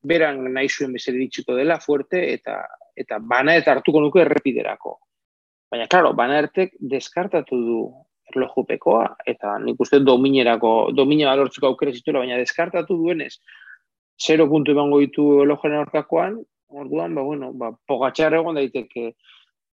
beran 0.01 0.41
nahi 0.53 0.67
zuen 0.69 0.93
bezala 0.93 1.21
ditxiko 1.21 1.55
dela 1.55 1.79
fuerte 1.79 2.23
eta 2.33 2.59
eta 2.99 3.19
bana 3.21 3.55
eta 3.55 3.71
hartuko 3.71 4.01
nuke 4.01 4.21
errepiderako. 4.25 4.97
Baina, 5.71 5.87
klaro, 5.87 6.13
bana 6.17 6.39
ertek 6.41 6.73
deskartatu 6.81 7.59
du 7.63 7.79
erlojupekoa 8.33 9.05
eta 9.29 9.57
nik 9.63 9.79
uste 9.79 10.01
dominerako, 10.03 10.91
domina 10.97 11.29
balortzeko 11.29 11.69
aukera 11.69 11.93
zituela, 11.93 12.25
baina 12.25 12.37
deskartatu 12.41 12.97
duenez, 12.97 13.35
0 14.19 14.49
puntu 14.49 14.73
emango 14.73 14.99
ditu 14.99 15.29
erlojaren 15.43 15.79
aurkakoan, 15.83 16.41
orduan, 16.69 17.15
ba, 17.15 17.21
bueno, 17.21 17.51
ba, 17.53 17.71
pogatxar 17.87 18.33
egon 18.37 18.59
daiteke 18.59 19.13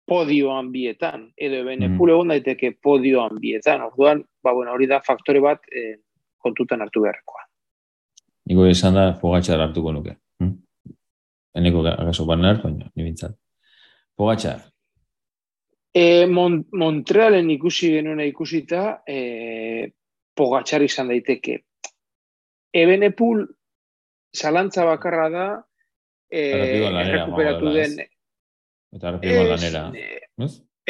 podioan 0.08 0.72
bietan, 0.72 1.28
edo 1.36 1.62
ebene 1.62 1.88
mm. 1.88 2.08
egon 2.08 2.32
daiteke 2.34 2.74
podioan 2.82 3.38
bietan, 3.40 3.82
orduan, 3.86 4.24
ba, 4.42 4.52
bueno, 4.52 4.72
hori 4.72 4.88
da 4.90 5.00
faktore 5.04 5.40
bat 5.40 5.62
eh, 5.70 5.96
kontutan 6.42 6.82
hartu 6.82 7.04
beharrekoa. 7.04 7.46
Niko 8.50 8.66
esan 8.66 8.98
da 8.98 9.06
pogatxar 9.20 9.60
hartuko 9.62 9.92
nuke. 9.94 10.16
Hm? 10.42 10.52
Eneko 11.58 11.84
agaso 11.86 12.26
banar, 12.26 12.58
baina, 12.62 12.90
nibintzat. 12.96 13.36
Pogatxar. 14.18 14.64
E, 15.94 16.26
Mon 16.26 16.62
Montrealen 16.72 17.50
ikusi 17.52 17.92
genuena 17.96 18.24
ikusita, 18.24 19.02
e, 19.06 19.92
pogatxar 20.34 20.82
izan 20.82 21.12
daiteke. 21.12 21.58
Ebenepul, 22.72 23.44
zalantza 24.34 24.86
bakarra 24.88 25.28
da, 25.30 25.46
e, 26.32 26.42
errekuperatu 26.88 27.72
den... 27.76 27.96
Eta 28.92 29.08
arrepiko 29.12 29.48
lanera. 29.48 29.86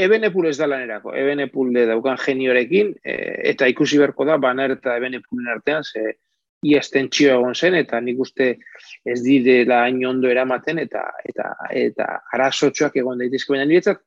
Ebenepul 0.03 0.49
ez 0.49 0.57
da 0.57 0.67
lanerako. 0.71 1.13
Ebenepul 1.19 1.73
de 1.75 1.85
daukan 1.91 2.17
geniorekin, 2.19 2.95
e, 3.05 3.17
eta 3.53 3.69
ikusi 3.69 4.01
berko 4.01 4.25
da, 4.29 4.39
banar 4.41 4.73
eta 4.79 4.97
Ebenepulen 4.97 5.51
artean, 5.53 5.85
ze, 5.85 6.17
iaz 6.63 6.87
tentsio 6.95 7.35
egon 7.35 7.55
zen, 7.59 7.75
eta 7.75 8.01
nik 8.01 8.21
uste 8.23 8.55
ez 9.05 9.19
direla 9.25 9.83
hain 9.85 9.99
ondo 10.07 10.31
eramaten, 10.31 10.79
eta 10.79 11.03
eta 11.29 11.51
eta 11.83 12.09
arazotxoak 12.39 12.97
egon 13.03 13.21
daitezke. 13.21 13.53
Baina 13.53 13.67
niretzat, 13.69 14.01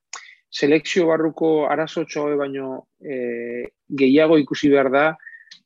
selekzio 0.50 1.10
barruko 1.12 1.68
arazotxo 1.70 2.30
baino 2.40 2.88
e, 3.04 3.68
gehiago 4.00 4.40
ikusi 4.42 4.72
behar 4.72 4.90
da, 4.92 5.06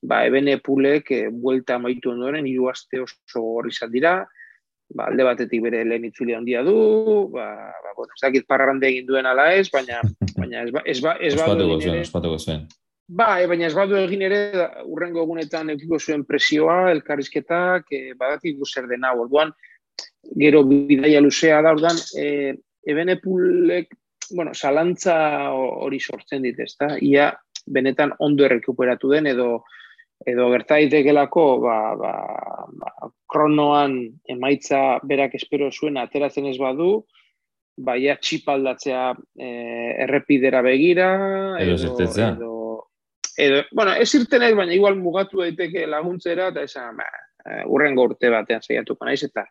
ba, 0.02 0.24
ebene 0.26 0.58
pulek 0.66 1.14
e, 1.16 1.22
buelta 1.30 1.78
maitu 1.80 2.12
ondoren, 2.12 2.48
hiru 2.50 2.68
aste 2.74 3.06
oso 3.06 3.46
horri 3.56 3.72
dira, 3.94 4.26
ba, 4.96 5.08
alde 5.10 5.26
batetik 5.28 5.64
bere 5.64 5.84
lehen 5.86 6.10
itzuli 6.10 6.36
handia 6.36 6.64
du, 6.66 7.30
ba, 7.34 7.48
ba, 7.84 7.96
bueno, 7.96 8.14
ez 8.16 8.22
dakit 8.26 8.48
parrande 8.50 8.90
egin 8.90 9.08
duen 9.08 9.30
ala 9.30 9.52
ez, 9.56 9.68
baina, 9.74 10.02
baina 10.40 10.64
ez 10.66 10.72
ba, 10.76 10.84
ez 10.86 11.00
ba, 11.02 11.16
ez 11.20 11.36
ba, 11.38 11.50
ez 11.56 12.12
ba, 12.14 12.22
ez 12.36 12.60
Ba, 13.10 13.40
e, 13.42 13.48
baina 13.50 13.66
ez 13.66 13.74
badu 13.74 13.96
egin 13.98 14.22
ere, 14.28 14.40
urrengo 14.86 15.24
egunetan 15.24 15.72
eukiko 15.74 15.98
zuen 15.98 16.28
presioa, 16.30 16.92
elkarrizketak, 16.92 17.88
e, 17.90 18.14
badatik 18.20 18.60
zer 18.68 18.86
dena, 18.86 19.16
orduan, 19.18 19.50
gero 20.38 20.62
bidaia 20.70 21.22
luzea 21.22 21.58
da, 21.66 21.72
orduan, 21.74 21.98
e, 22.14 22.54
ebene 22.86 23.18
pulek, 23.18 23.96
bueno, 24.30 24.54
salantza 24.54 25.16
hori 25.58 25.98
sortzen 26.00 26.46
dit, 26.46 26.62
ezta? 26.62 26.92
Ia, 27.02 27.32
benetan 27.66 28.14
ondo 28.20 28.46
errekuperatu 28.46 29.10
den, 29.16 29.32
edo, 29.34 29.64
edo 30.28 30.50
gerta 30.52 30.76
daitekelako, 30.76 31.46
ba, 31.64 31.78
ba, 32.00 32.14
ba, 32.82 33.10
kronoan 33.30 33.96
emaitza 34.28 35.00
berak 35.08 35.36
espero 35.40 35.70
zuen 35.72 35.98
ateratzen 36.02 36.50
ez 36.50 36.58
badu, 36.60 37.06
baia 37.80 38.18
txipaldatzea 38.20 39.04
e, 39.40 39.50
errepidera 40.06 40.62
begira, 40.66 41.10
edo, 41.64 41.78
edo, 42.04 42.50
edo, 43.40 43.64
bueno, 43.72 43.94
ez 43.96 44.10
irtenek, 44.20 44.58
baina 44.60 44.76
igual 44.76 45.00
mugatu 45.00 45.40
daiteke 45.46 45.86
laguntzera, 45.88 46.50
eta 46.52 46.66
esan, 46.68 47.00
ba, 47.00 47.08
urrengo 47.72 48.10
urte 48.10 48.30
batean 48.34 48.66
zaiatuko 48.66 49.08
naiz, 49.08 49.24
eta 49.30 49.48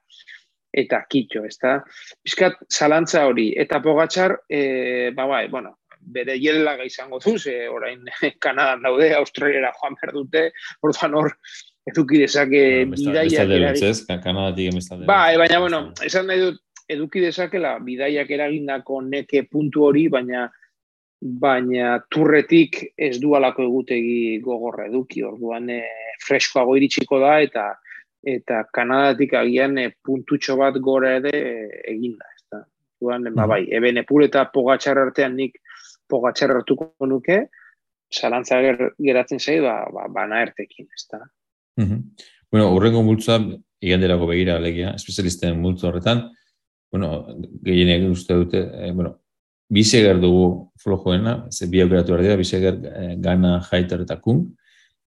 eta 0.79 1.01
kitxo, 1.09 1.47
ez 1.49 1.57
da? 1.63 1.79
Piskat, 2.23 2.59
zalantza 2.69 3.25
hori, 3.27 3.49
eta 3.57 3.81
pogatxar, 3.81 4.37
e, 4.53 5.11
ba, 5.17 5.25
bai, 5.27 5.47
bueno, 5.49 5.79
bere 6.15 6.37
hielaga 6.39 6.87
izango 6.87 7.21
du, 7.25 7.37
ze 7.39 7.69
orain 7.69 8.05
Kanadan 8.45 8.87
daude, 8.87 9.11
Australiara 9.17 9.73
joan 9.81 9.99
behar 10.01 10.15
dute, 10.15 10.45
orduan 10.83 11.19
hor, 11.21 11.35
eduki 11.89 12.23
dezake 12.23 12.63
bidaiak 12.93 13.53
eragin. 13.57 15.05
Bai, 15.09 15.37
baina, 15.41 15.61
bueno, 15.65 15.83
esan 16.05 16.29
nahi 16.29 16.45
dut, 16.47 16.63
eduki 16.89 17.21
dezakela 17.21 17.77
bidaiak 17.85 18.31
eragindako 18.33 19.03
neke 19.05 19.45
puntu 19.51 19.85
hori, 19.89 20.07
baina 20.13 20.49
baina 21.19 21.97
turretik 22.15 22.79
ez 22.97 23.17
dualako 23.19 23.65
egutegi 23.67 24.39
gogorra 24.45 24.87
eduki, 24.87 25.25
orduan 25.27 25.69
e, 25.75 25.83
freskoago 26.23 26.77
iritsiko 26.79 27.19
da 27.23 27.39
eta 27.43 27.69
eta 28.29 28.65
Kanadatik 28.75 29.35
agian 29.39 29.79
e, 29.79 29.89
puntutxo 30.05 30.57
bat 30.59 30.79
gora 30.83 31.17
ere 31.19 31.33
e, 31.35 31.55
egin 31.95 32.17
da. 32.19 32.31
Ez 32.35 32.63
Orduan, 32.99 33.29
ba, 33.35 33.47
bai, 33.47 33.61
eben 33.71 34.01
epur 34.01 34.25
eta 34.25 34.45
pogatxar 34.51 34.99
artean 34.99 35.37
nik 35.39 35.59
pogatxar 36.09 36.55
hartuko 36.57 36.93
nuke, 37.07 37.47
zalantza 38.13 38.59
geratzen 38.61 39.41
zai, 39.41 39.61
ba, 39.61 39.83
ba, 39.93 40.09
bana 40.13 40.43
ertekin, 40.47 40.89
ez 40.95 41.07
da. 41.13 41.23
Bueno, 42.51 42.73
urrengo 42.75 43.03
multzoa, 43.05 43.39
iganderako 43.85 44.27
begira, 44.31 44.57
alegia, 44.57 44.95
espezialisten 44.97 45.61
multzo 45.61 45.89
horretan, 45.91 46.25
bueno, 46.91 47.27
gehienek 47.65 48.09
uste 48.11 48.35
dute, 48.35 48.63
eh, 48.73 48.93
bueno, 48.93 49.19
bisegar 49.69 50.21
dugu 50.21 50.73
flojoena, 50.81 51.47
ze 51.53 51.69
bi 51.69 51.83
aukeratu 51.83 52.15
behar 52.15 52.25
dira, 52.25 52.37
bisegar 52.37 52.79
eh, 52.89 53.17
gana 53.21 53.59
jaiter 53.71 54.03
eta 54.07 54.17
kun, 54.25 54.47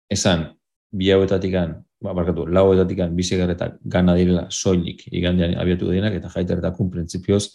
esan, 0.10 0.48
bi 0.92 1.12
hauetatik 1.12 1.54
ba, 1.54 2.14
barkatu, 2.14 2.48
lau 2.48 2.70
hauetatik 2.70 3.04
bisegar 3.12 3.52
eta 3.52 3.74
gana 3.84 4.16
direla 4.16 4.48
soilik 4.50 5.04
igandean 5.12 5.58
abiatu 5.60 5.92
dienak, 5.92 6.14
eta 6.14 6.32
jaiter 6.32 6.64
eta 6.64 6.72
kun 6.72 6.90
printzipioz 6.90 7.50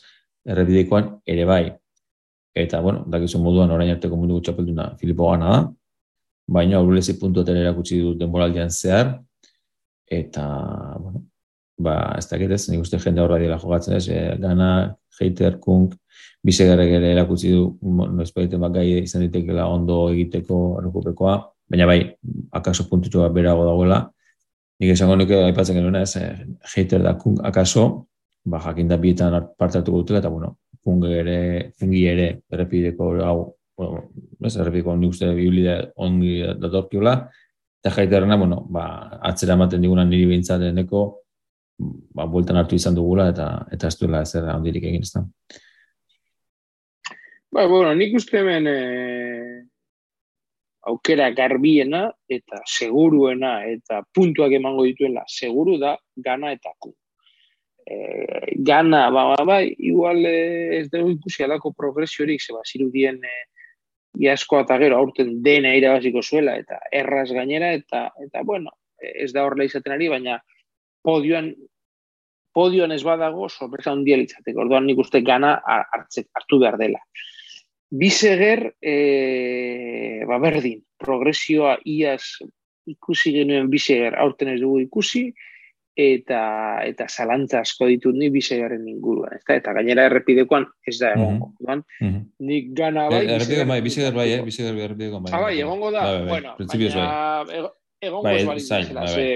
errepidekoan 0.46 1.16
ere 1.26 1.44
bai. 1.48 1.64
Eta, 2.54 2.80
bueno, 2.82 3.04
dakizu 3.06 3.38
moduan 3.38 3.70
orain 3.70 3.92
arteko 3.92 4.16
mundu 4.18 4.40
gutxapelduna 4.40 4.94
Filipo 4.98 5.30
gana 5.30 5.50
da, 5.52 5.60
baina 6.50 6.80
aurrelezi 6.80 7.14
puntu 7.20 7.44
atera 7.44 7.62
erakutsi 7.62 8.00
du 8.02 8.14
denboraldian 8.18 8.70
zehar, 8.70 9.12
eta, 10.10 10.46
bueno, 10.98 11.22
ba, 11.78 11.96
ez 12.18 12.26
dakit 12.28 12.50
ez, 12.56 12.64
nik 12.72 12.82
uste 12.82 12.98
jende 12.98 13.22
horra 13.22 13.38
dira 13.38 13.58
jogatzen 13.62 13.96
ez, 13.96 14.06
e, 14.10 14.22
gana, 14.42 14.70
hater, 15.20 15.60
kunk, 15.62 15.94
bisegarrek 16.42 16.96
ere 16.98 17.12
erakutsi 17.14 17.52
du, 17.54 17.64
noizpaiten 18.00 18.60
bat 18.62 18.74
gai 18.74 18.86
izan 19.04 19.22
ditekela 19.26 19.68
ondo 19.70 20.02
egiteko 20.10 20.60
errekupekoa, 20.80 21.36
baina 21.70 21.86
bai, 21.86 22.00
akaso 22.56 22.88
puntutxo 22.90 23.22
bat 23.22 23.36
berago 23.36 23.66
dagoela, 23.68 24.00
nik 24.80 24.94
esango 24.96 25.18
nuke 25.20 25.38
aipatzen 25.44 25.78
genuen 25.78 26.00
ez, 26.00 26.16
eh, 26.16 26.32
hater 26.74 27.04
da 27.04 27.14
kunk 27.20 27.44
akaso, 27.46 27.86
ba, 28.44 28.58
jakin 28.66 28.88
da 28.90 28.98
bietan 28.98 29.38
parte 29.58 29.78
hartuko 29.78 30.02
dutela, 30.02 30.24
eta 30.24 30.32
bueno, 30.32 30.56
kung 30.84 31.04
ere, 31.08 31.72
kungi 31.78 32.04
ere, 32.08 32.28
errepideko 32.50 33.10
hau, 33.24 33.38
bueno, 33.76 34.04
ez, 34.44 34.54
errepideko 34.56 34.96
nik 34.96 35.14
uste 35.14 35.30
biblida 35.36 35.78
ongi 36.00 36.38
datorkiola, 36.60 37.14
eta 37.80 37.94
jaiterrena, 37.96 38.36
bueno, 38.40 38.62
ba, 38.72 38.84
atzera 39.30 39.56
ematen 39.58 39.82
diguna 39.84 40.04
niri 40.04 40.28
behintzateneko, 40.32 41.02
ba, 42.16 42.26
bueltan 42.28 42.60
hartu 42.60 42.76
izan 42.76 42.96
dugula, 42.96 43.30
eta 43.32 43.50
eta 43.72 43.88
ez 43.88 43.98
duela 44.00 44.22
ez 44.24 44.34
erra 44.40 44.56
ondirik 44.60 44.86
egin 44.90 45.06
ez 45.06 45.12
da. 45.16 45.24
Ba, 47.50 47.66
bueno, 47.66 47.94
nik 47.98 48.14
uste 48.14 48.38
hemen 48.38 48.68
e, 48.70 48.78
aukera 50.86 51.30
garbiena 51.36 52.06
eta 52.28 52.62
seguruena 52.66 53.60
eta 53.68 54.02
puntuak 54.14 54.52
emango 54.56 54.86
dituela 54.86 55.24
seguru 55.28 55.78
da 55.80 55.96
gana 56.16 56.52
eta 56.56 56.72
ku. 56.78 56.94
E, 57.90 58.54
gana, 58.66 59.08
ba, 59.10 59.24
ba, 59.32 59.44
ba, 59.44 59.56
igual 59.62 60.22
e, 60.26 60.36
ez 60.78 60.86
dugu 60.92 61.16
ikusi 61.16 61.46
alako 61.46 61.72
progresiorik, 61.76 62.42
zeba, 62.42 62.62
zirudien 62.66 63.18
e, 63.24 63.34
iasko 64.26 64.60
eta 64.64 64.78
gero 64.82 64.98
aurten 64.98 65.36
dena 65.42 65.74
irabaziko 65.78 66.22
zuela 66.22 66.56
eta 66.58 66.78
erraz 66.92 67.28
gainera 67.32 67.72
eta, 67.74 68.08
eta 68.22 68.44
bueno, 68.46 68.72
ez 69.00 69.32
da 69.32 69.44
horrela 69.46 69.66
izaten 69.66 69.96
ari, 69.96 70.08
baina 70.12 70.38
podioan 71.02 71.52
podioan 72.54 72.90
ez 72.90 73.02
badago 73.06 73.48
sorpresa 73.48 73.92
handia 73.94 74.16
litzateko. 74.18 74.64
Orduan 74.64 74.88
nik 74.88 74.98
uste 74.98 75.20
gana 75.22 75.52
hartzek 75.64 76.26
hartu 76.34 76.58
behar 76.58 76.78
dela 76.80 76.98
biseger, 77.90 78.76
e, 78.80 80.22
ba, 80.26 80.38
berdin, 80.38 80.80
progresioa 81.00 81.76
iaz 81.84 82.38
ikusi 82.90 83.34
genuen 83.34 83.68
biseger 83.70 84.14
aurten 84.18 84.54
ez 84.54 84.60
dugu 84.62 84.80
ikusi, 84.84 85.30
eta 86.00 86.42
eta 86.86 87.06
zalantza 87.08 87.60
asko 87.64 87.88
ditut 87.90 88.16
ni 88.16 88.30
bisegaren 88.32 88.86
inguruan, 88.88 89.36
ezta? 89.38 89.56
Eta 89.60 89.74
gainera 89.76 90.06
errepidekoan 90.10 90.66
ez 90.86 90.98
da 90.98 91.12
egongo, 91.16 91.52
mm 91.58 91.82
-hmm. 92.00 92.22
Nik 92.50 92.72
gana 92.76 93.08
bai, 93.10 93.24
errepidekoan 93.26 93.68
bai, 93.68 93.80
bisegar 93.80 94.14
bai, 94.14 94.32
eh? 94.32 94.42
bisegar 94.42 94.74
errepidekoan 94.74 95.22
bai. 95.22 95.32
Ah, 95.32 95.40
bai, 95.40 95.60
egongo 95.60 95.90
da, 95.90 96.00
bai, 96.00 96.12
bai, 96.12 96.20
bai. 96.20 96.28
bueno, 96.28 97.70
egongo 98.00 98.22
bai, 98.22 98.36
ez 98.36 98.46
bali 98.46 98.62
bai, 98.70 98.84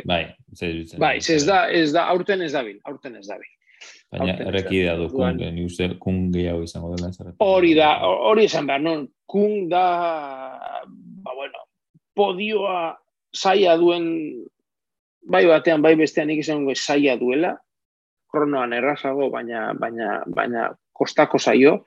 bai, 0.04 0.24
bai, 0.60 0.86
bai, 0.98 1.16
ez 1.18 1.44
da, 1.46 1.68
ez 1.70 1.92
da, 1.92 2.06
aurten 2.08 2.42
ez 2.42 2.52
dabil, 2.52 2.80
aurten 2.84 3.16
ez 3.16 3.26
dabil. 3.26 3.50
Baina 4.14 4.36
errekidea 4.48 4.96
du, 4.96 5.08
kun, 5.10 5.36
ni 5.36 5.64
uste, 5.66 5.88
kun 5.98 6.30
gehiago 6.32 6.62
izango 6.62 6.94
dela. 6.94 7.10
Hori 7.44 7.74
da, 7.74 7.96
hori 8.06 8.46
esan 8.48 8.68
behar, 8.70 8.82
non, 8.84 9.08
kun 9.26 9.68
da, 9.68 9.84
ba, 11.24 11.34
bueno, 11.34 11.66
podioa 12.14 12.94
saia 13.34 13.76
duen, 13.80 14.06
bai 15.24 15.44
batean, 15.48 15.82
bai 15.82 15.94
bestean 15.96 16.28
nik 16.28 16.42
izango 16.44 16.74
saia 16.74 17.16
duela, 17.20 17.54
kronoan 18.30 18.72
errazago, 18.76 19.30
baina, 19.30 19.72
baina, 19.78 20.22
baina 20.26 20.68
kostako 20.92 21.38
saio, 21.38 21.78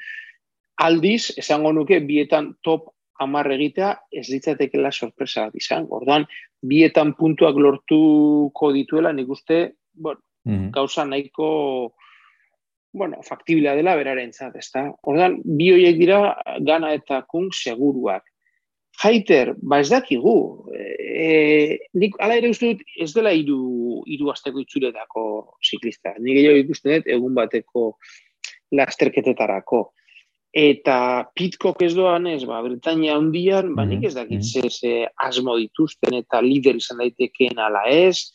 aldiz, 0.83 1.33
esango 1.37 1.73
nuke, 1.73 1.99
bietan 1.99 2.53
top 2.63 2.93
amar 3.19 3.49
egitea, 3.51 3.93
ez 4.13 4.27
ditzatekela 4.29 4.91
sorpresa 4.91 5.47
bat 5.47 5.55
izan. 5.57 5.87
Orduan, 5.89 6.27
bietan 6.61 7.15
puntuak 7.17 7.57
lortuko 7.57 8.71
dituela, 8.75 9.13
nik 9.13 9.29
uste, 9.29 9.61
bueno, 9.93 10.21
mm 10.47 10.69
gauza 10.71 11.03
nahiko 11.03 11.47
bueno, 12.97 13.19
faktibila 13.23 13.75
dela 13.75 13.95
beraren 13.99 14.31
zat, 14.33 14.55
ez 14.55 14.69
da? 14.73 14.87
Ordan, 15.07 15.37
bi 15.43 15.69
horiek 15.73 15.97
dira 15.99 16.19
gana 16.65 16.93
eta 16.95 17.21
kun 17.29 17.49
seguruak. 17.53 18.23
Haiter, 18.97 19.53
ba 19.61 19.79
ez 19.83 19.89
dakigu, 19.91 20.65
e, 20.73 21.77
nik 21.93 22.15
ala 22.23 22.37
ere 22.39 22.49
uste 22.49 22.71
dut 22.71 22.95
ez 22.97 23.11
dela 23.13 23.33
iru, 23.35 24.01
iru 24.09 24.31
azteko 24.33 24.63
itzuletako 24.63 25.25
ziklista. 25.61 26.15
Nik 26.17 26.39
gehiago 26.39 26.63
ikusten 26.63 26.95
dut 26.95 27.11
egun 27.17 27.35
bateko 27.37 27.91
lasterketetarako. 28.73 29.83
Eta 30.57 31.27
pitkok 31.37 31.83
ez 31.85 31.91
doan 31.93 32.25
ez, 32.31 32.41
ba, 32.49 32.63
Britania 32.65 33.19
hundian, 33.19 33.75
ba, 33.77 33.85
nik 33.85 34.07
ez 34.09 34.15
dakit 34.15 34.41
mm 34.41 34.69
ze, 34.71 34.93
asmo 35.27 35.57
dituzten 35.59 36.17
eta 36.17 36.41
lider 36.41 36.79
izan 36.79 36.97
daitekeen 37.03 37.59
ala 37.59 37.83
ez, 37.91 38.31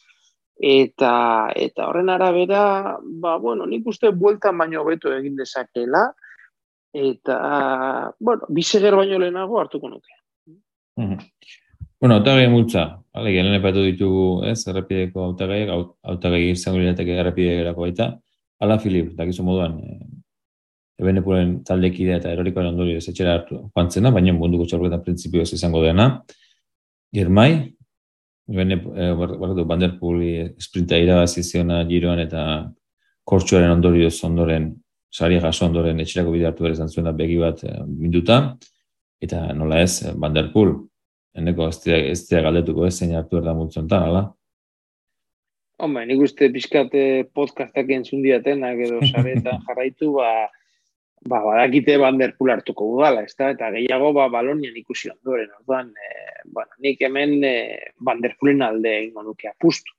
eta 0.62 1.50
eta 1.56 1.88
horren 1.88 2.12
arabera, 2.12 2.98
ba, 3.02 3.36
bueno, 3.38 3.66
nik 3.66 3.86
uste 3.86 4.12
bueltan 4.14 4.58
baino 4.58 4.84
beto 4.84 5.10
egin 5.10 5.34
dezakela, 5.36 6.12
eta, 6.94 8.12
bueno, 8.20 8.46
biseger 8.48 8.94
baino 8.94 9.18
lehenago 9.18 9.58
hartuko 9.58 9.88
nuke. 9.88 10.21
Mm 10.96 11.04
-hmm. 11.04 11.18
Bueno, 12.00 12.14
autagai 12.16 12.48
multza, 12.48 13.02
ale, 13.12 13.30
gelen 13.32 13.54
epatu 13.54 13.82
ditugu, 13.82 14.44
ez, 14.44 14.66
errepideko 14.66 15.24
autagai, 15.24 15.68
autagai 16.02 16.50
izango 16.50 16.78
lirateke 16.78 17.14
errepideko 17.14 17.80
baita, 17.80 18.18
ala 18.60 18.78
Filip, 18.78 19.12
dakizu 19.14 19.42
moduan, 19.42 19.78
e, 19.78 19.98
eben 20.98 21.62
taldekidea 21.64 22.16
eta 22.16 22.32
erorikoan 22.32 22.66
ondori 22.66 22.96
ez 22.96 23.08
etxera 23.08 23.34
hartu, 23.34 23.70
joan 23.76 24.14
baina 24.14 24.32
munduko 24.32 24.66
txorbetan 24.66 25.02
printzipioz 25.02 25.52
izango 25.52 25.82
dena, 25.82 26.22
Germai, 27.14 27.72
Bene, 28.52 28.74
eh, 28.74 29.14
barkatu, 29.14 29.64
Banderpool 29.64 30.22
sprinta 30.58 30.98
irabazi 30.98 31.44
ziona 31.46 31.84
giroan 31.86 32.18
eta 32.18 32.42
kortxoaren 33.24 33.70
ondorioz 33.70 34.16
ondoren, 34.26 34.72
sari 35.12 35.38
jaso 35.40 35.68
ondoren 35.68 36.00
etxerako 36.02 36.32
bide 36.34 36.48
hartu 36.48 36.66
berezan 36.66 36.90
zuen 36.90 37.08
begi 37.16 37.38
bat 37.38 37.62
eh, 37.64 37.78
minduta, 37.86 38.56
eta 39.22 39.52
nola 39.54 39.80
ez, 39.82 40.02
Banderpool, 40.18 40.74
eneko 41.38 41.68
ez 41.68 42.20
dira 42.28 42.42
galdetuko 42.46 42.86
ez, 42.86 42.94
zein 42.98 43.14
hartu 43.16 43.40
erda 43.40 43.54
multzontan, 43.56 44.08
ala? 44.10 44.24
Hombre, 45.82 46.04
nik 46.06 46.20
uste 46.22 46.48
pixkate 46.54 47.04
podcastak 47.34 47.88
entzun 47.90 48.22
diatenak 48.22 48.82
edo 48.86 49.00
saretan 49.10 49.64
jarraitu, 49.66 50.12
ba, 50.18 50.28
ba, 51.24 51.40
badakite 51.46 51.96
banderpul 52.02 52.52
hartuko 52.54 52.92
udala, 52.98 53.24
ez 53.26 53.34
da? 53.38 53.50
Eta 53.56 53.72
gehiago, 53.74 54.12
ba, 54.18 54.28
balonian 54.32 54.76
ikusi 54.78 55.10
ondoren, 55.14 55.50
orduan, 55.60 55.90
e, 55.96 56.14
bueno, 56.44 56.78
nik 56.84 57.02
hemen 57.02 57.38
e, 57.48 57.56
banderpulen 57.98 58.62
alde 58.62 58.94
ingo 59.08 59.26
nuke 59.26 59.50
apustu. 59.50 59.96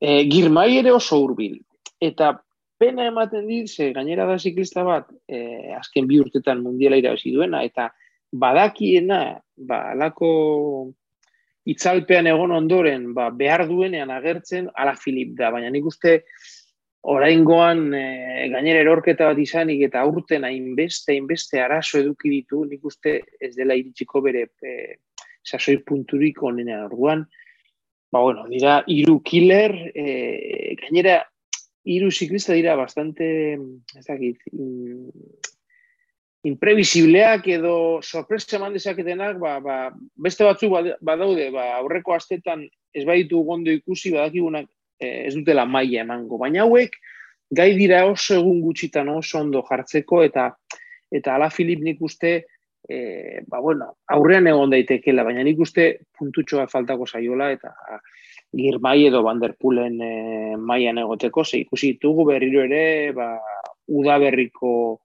E, 0.00 0.22
girmai 0.28 0.70
ere 0.80 0.92
oso 0.96 1.18
hurbil 1.20 1.58
eta 2.00 2.32
pena 2.80 3.04
ematen 3.06 3.46
dit, 3.46 3.68
ze 3.68 3.90
gainera 3.92 4.24
da 4.26 4.38
ziklista 4.38 4.82
bat, 4.86 5.10
e, 5.28 5.40
azken 5.76 6.08
bi 6.08 6.18
urtetan 6.22 6.62
mundiala 6.64 6.96
irabazi 6.96 7.34
duena, 7.34 7.60
eta 7.62 7.90
badakiena, 8.32 9.40
ba, 9.56 9.82
alako 9.92 10.30
itzalpean 11.70 12.28
egon 12.30 12.54
ondoren, 12.54 13.10
ba, 13.14 13.28
behar 13.30 13.66
duenean 13.68 14.10
agertzen, 14.14 14.70
ala 14.74 14.94
Filip 14.96 15.36
da, 15.38 15.50
baina 15.54 15.70
nik 15.70 15.86
uste, 15.86 16.20
oraingoan 17.10 17.94
e, 17.96 18.04
gainera 18.52 18.82
erorketa 18.84 19.30
bat 19.30 19.38
izanik 19.40 19.82
eta 19.86 20.02
aurten 20.04 20.44
hainbeste, 20.44 21.14
hainbeste 21.14 21.60
arazo 21.62 22.00
eduki 22.00 22.32
ditu, 22.32 22.64
nik 22.68 22.84
uste 22.84 23.20
ez 23.40 23.54
dela 23.56 23.76
iritsiko 23.78 24.20
bere 24.24 24.48
e, 24.60 24.96
sasoi 25.44 25.78
punturik 25.86 26.42
onenean 26.44 26.84
orduan. 26.90 27.24
Ba, 28.10 28.20
bueno, 28.20 28.46
dira, 28.50 28.80
iru 28.90 29.20
killer, 29.24 29.72
e, 29.94 30.74
gainera, 30.82 31.22
iru 31.88 32.10
ziklista 32.10 32.56
dira 32.58 32.74
bastante, 32.76 33.26
ez 33.96 34.04
dakit, 34.06 34.42
in, 36.44 36.52
imprevisibleak 36.52 37.48
edo 37.48 38.00
sorpresa 38.02 38.56
eman 38.56 38.72
dezaketenak, 38.72 39.38
ba, 39.38 39.58
ba, 39.60 39.78
beste 40.16 40.44
batzuk 40.44 40.72
badaude, 41.00 41.50
ba, 41.54 41.76
aurreko 41.78 42.14
astetan 42.14 42.66
ez 42.94 43.04
baditu 43.06 43.42
gondo 43.46 43.70
ikusi, 43.70 44.10
badakigunak 44.14 44.66
Eh, 45.00 45.26
ez 45.28 45.34
dutela 45.34 45.64
maila 45.64 46.04
emango. 46.04 46.36
Baina 46.38 46.66
hauek, 46.66 46.96
gai 47.56 47.70
dira 47.78 48.04
oso 48.04 48.36
egun 48.36 48.60
gutxitan 48.60 49.08
oso 49.08 49.40
ondo 49.40 49.62
jartzeko, 49.68 50.20
eta 50.28 50.50
eta 51.10 51.34
ala 51.34 51.48
Filip 51.50 51.80
nik 51.82 52.02
uste, 52.04 52.32
e, 52.84 52.98
ba 53.48 53.58
bueno, 53.64 53.94
aurrean 54.14 54.46
egon 54.46 54.70
daitekela, 54.70 55.24
baina 55.26 55.42
nik 55.42 55.58
uste 55.64 55.86
puntutxoa 56.18 56.68
faltako 56.70 57.08
saiola, 57.08 57.48
eta 57.56 57.72
girmai 58.60 58.98
edo 59.08 59.24
banderpulen 59.24 59.96
e, 60.04 60.12
mailan 60.70 61.00
egoteko, 61.02 61.44
ze 61.44 61.64
ikusi 61.64 61.94
ditugu 61.94 62.28
berriro 62.28 62.62
ere, 62.68 62.84
ba, 63.16 63.32
udaberriko 63.88 65.00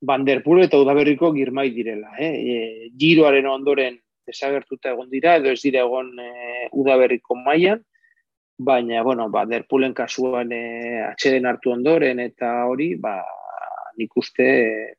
banderpul 0.00 0.62
eta 0.62 0.78
udaberriko 0.78 1.32
girmai 1.34 1.70
direla. 1.74 2.12
Eh? 2.18 2.32
E, 2.32 2.90
giroaren 2.98 3.46
ondoren 3.50 3.98
desagertuta 4.28 4.92
egon 4.92 5.08
dira, 5.10 5.36
edo 5.40 5.50
ez 5.50 5.60
dira 5.62 5.84
egon 5.86 6.12
e, 6.20 6.68
udaberriko 6.76 7.36
mailan, 7.38 7.82
baina, 8.58 9.02
bueno, 9.06 9.28
ba, 9.30 9.44
derpulen 9.46 9.94
kasuan 9.94 10.52
e, 10.52 10.62
atxeden 11.06 11.46
hartu 11.46 11.72
ondoren 11.72 12.20
eta 12.20 12.52
hori, 12.68 12.92
ba, 13.00 13.16
nik 13.98 14.14
uste 14.16 14.48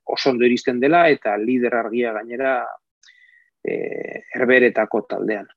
oso 0.04 0.34
ondo 0.34 0.48
iristen 0.48 0.80
dela 0.80 1.06
eta 1.12 1.38
lider 1.40 1.76
argia 1.76 2.12
gainera 2.18 2.58
e, 3.64 3.74
herberetako 4.36 5.06
taldean. 5.08 5.48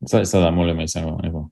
Ez 0.00 0.30
da, 0.32 0.50
molema 0.50 0.86
izango, 0.86 1.18
ego. 1.26 1.50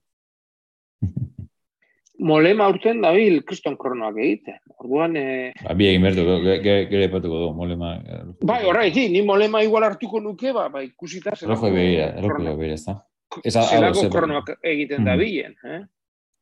Molema 2.18 2.68
urten 2.68 3.02
da 3.02 3.12
bil, 3.14 3.42
kriston 3.46 3.76
kronoak 3.80 4.16
egite. 4.18 4.58
Orduan... 4.78 5.16
E... 5.16 5.52
Ba, 5.64 5.74
bi 5.78 5.88
egin 5.90 6.06
bertu, 6.06 6.24
gero 6.64 7.04
epatuko 7.06 7.42
du, 7.42 7.52
molema... 7.56 7.96
Bai, 8.42 8.62
horra, 8.66 8.86
ni 8.88 9.22
molema 9.26 9.62
igual 9.62 9.86
hartuko 9.86 10.20
nuke, 10.20 10.52
ba, 10.52 10.68
ba 10.72 10.82
ikusita... 10.82 11.36
Rojo 11.42 11.70
begira, 11.74 12.12
rojo 12.24 12.56
begira, 12.56 12.74
ez 12.74 12.84
da. 12.86 12.98
Zelako 13.44 14.08
kronoak 14.10 14.54
egiten 14.64 15.04
da 15.04 15.16
bilen, 15.20 15.54
eh? 15.64 15.84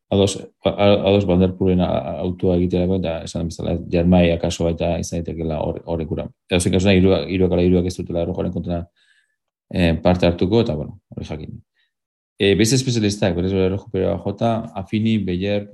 Ados, 0.09 0.37
ados 0.63 1.25
Vanderpoolen 1.27 1.81
autoa 1.83 2.55
egiterako 2.55 2.95
eta 3.01 3.15
esan 3.25 3.49
bezala 3.49 3.73
Jarmai 3.91 4.29
akaso 4.31 4.63
baita 4.63 4.93
izan 5.01 5.19
daitekela 5.19 5.57
horrekura. 5.59 6.29
Eta 6.47 6.61
zein 6.61 6.77
kasuna 6.77 6.93
iruak 6.95 7.25
iruak 7.35 7.55
ala 7.57 7.65
iruak 7.67 7.89
ez 7.89 7.95
dutela 7.97 8.21
errojoaren 8.23 8.53
kontra 8.53 8.77
eh, 9.73 9.97
parte 10.03 10.29
hartuko 10.29 10.61
eta 10.63 10.77
bueno, 10.79 11.01
hori 11.11 11.27
jakin. 11.27 11.57
Eh, 12.39 12.53
beste 12.55 12.75
espezialistak, 12.77 13.35
berez 13.35 13.51
bere 13.51 13.65
errojo 13.65 14.17
jota, 14.23 14.71
Afini, 14.75 15.17
Beyer, 15.17 15.69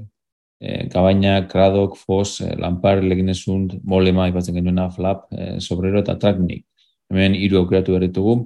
eh, 0.62 0.88
Gabaina, 0.88 1.48
Kradok, 1.48 1.98
Fos, 1.98 2.42
eh, 2.42 2.56
Lampar, 2.58 3.04
Leginesund, 3.04 3.82
Molema, 3.84 4.30
ipatzen 4.30 4.56
genuena, 4.56 4.90
Flap, 4.90 5.26
eh, 5.34 5.60
Sobrero 5.60 6.00
eta 6.00 6.16
Traknik. 6.18 6.66
Hemen 7.12 7.36
hiru 7.36 7.58
aukeratu 7.60 7.98
berritugu 7.98 8.38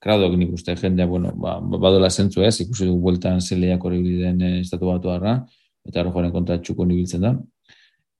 kradok 0.00 0.36
nik 0.38 0.52
uste 0.54 0.74
jendea, 0.78 1.06
bueno, 1.06 1.32
ba, 1.34 1.58
badola 1.60 2.10
zentzu 2.10 2.42
ez, 2.46 2.60
ikusi 2.62 2.86
du 2.86 2.96
bueltan 3.02 3.40
zeleak 3.40 3.84
hori 3.84 4.00
den 4.20 4.42
eh, 4.42 4.58
estatu 4.60 4.86
batu 4.86 5.10
harra, 5.10 5.40
eta 5.86 6.04
hori 6.06 6.30
kontra 6.32 6.58
txuko 6.62 6.86
nibiltzen 6.86 7.26
da. 7.26 7.34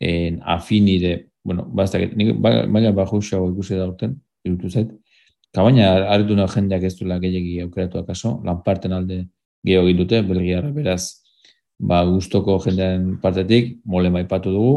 En, 0.01 0.41
afinire, 0.43 1.29
bueno, 1.45 1.65
bastak, 1.75 2.13
nik 2.17 2.37
baina 2.43 2.93
ba, 2.93 3.07
ikusi 3.07 3.79
da 3.79 3.87
urten, 3.87 4.19
irutu 4.45 4.71
zait. 4.71 4.91
Kabaina, 5.55 6.19
nahi 6.19 6.55
jendeak 6.55 6.83
ez 6.85 6.95
duela 6.99 7.19
gehiagi 7.19 7.61
aukeratu 7.65 8.03
akaso, 8.03 8.41
lan 8.45 8.63
parten 8.63 8.93
alde 8.93 9.25
gehiago 9.69 9.89
gindute, 9.91 10.23
belgiarra 10.27 10.73
beraz, 10.75 11.03
ba, 11.79 12.03
gustoko 12.09 12.59
jendean 12.65 13.19
partetik, 13.23 13.77
mole 13.85 14.11
maipatu 14.11 14.53
dugu, 14.55 14.73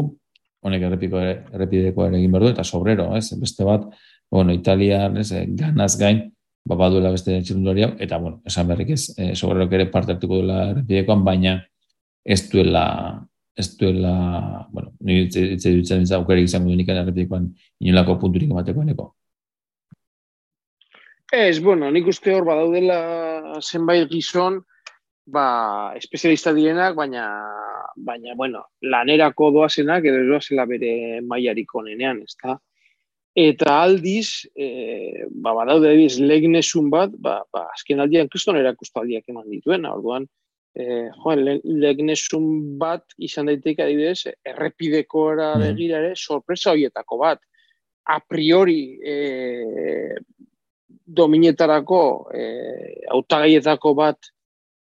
honek 0.62 0.86
errepiko 0.86 1.22
errepideko 1.22 2.06
ere 2.06 2.20
egin 2.20 2.34
behar 2.34 2.46
du, 2.46 2.52
eta 2.54 2.64
sobrero, 2.64 3.08
ez, 3.18 3.32
beste 3.40 3.66
bat, 3.66 3.88
bueno, 4.30 4.54
Italia, 4.54 5.06
ez, 5.18 5.32
eh, 5.32 5.46
ganaz 5.58 5.96
gain, 5.98 6.22
ba, 6.64 6.78
baduela 6.78 7.10
beste 7.14 7.40
txirundularia, 7.42 7.92
eta, 7.98 8.20
bueno, 8.22 8.40
esan 8.46 8.70
berrik 8.70 8.94
ez, 8.94 9.08
e, 9.18 9.32
ere 9.34 9.86
parte 9.90 10.14
hartuko 10.14 10.40
duela 10.40 10.70
errepidekoan, 10.70 11.24
baina 11.24 11.58
ez 12.24 12.48
duela, 12.50 12.84
ez 13.58 13.68
duela, 13.76 14.68
bueno, 14.70 14.94
nire 15.00 15.26
ditze 15.26 15.74
dutzen 15.74 16.06
ez 16.06 16.12
aukerik 16.12 16.46
izango 16.46 16.70
duenik 16.70 16.88
errepidekoan 16.88 17.50
inolako 17.80 18.18
punturik 18.20 18.50
emateko 18.50 18.86
eneko. 18.86 19.14
Ez, 21.32 21.62
bueno, 21.64 21.90
nik 21.90 22.06
uste 22.06 22.34
hor 22.34 22.44
badaudela 22.44 23.58
zenbait 23.60 24.08
gizon, 24.10 24.60
ba, 25.26 25.92
espezialista 25.96 26.52
dienak, 26.52 26.96
baina, 26.96 27.26
baina, 27.96 28.34
bueno, 28.36 28.66
lanerako 28.80 29.50
doazenak 29.52 30.04
edo 30.04 30.24
doazela 30.28 30.66
bere 30.66 31.20
maiarik 31.20 31.74
onenean, 31.74 32.22
ez 32.26 32.36
da? 32.42 32.58
Eta 33.34 33.78
aldiz, 33.80 34.44
e, 34.52 35.24
ba, 35.30 35.54
badaude 35.56 35.94
ebiz, 35.94 36.18
legnesun 36.20 36.90
bat, 36.92 37.14
ba, 37.16 37.40
ba, 37.52 37.68
azken 37.72 38.02
aldian 38.04 38.28
kriston 38.28 38.58
erakustu 38.60 39.00
aldiak 39.00 39.30
eman 39.32 39.48
dituen, 39.48 39.86
orduan, 39.88 40.26
e, 40.76 41.08
joan, 41.22 41.46
legnesun 41.64 42.76
bat 42.80 43.06
izan 43.16 43.48
daiteke 43.48 43.86
adibidez, 43.86 44.34
errepideko 44.44 45.30
era 45.32 45.54
mm. 45.54 45.64
begira 45.64 46.02
ere, 46.02 46.12
sorpresa 46.16 46.74
horietako 46.74 47.18
bat. 47.22 47.40
A 48.12 48.18
priori, 48.20 48.98
e, 49.00 50.18
dominetarako, 51.06 52.04
e, 52.34 52.44
autagaietako 53.16 53.94
bat 53.96 54.32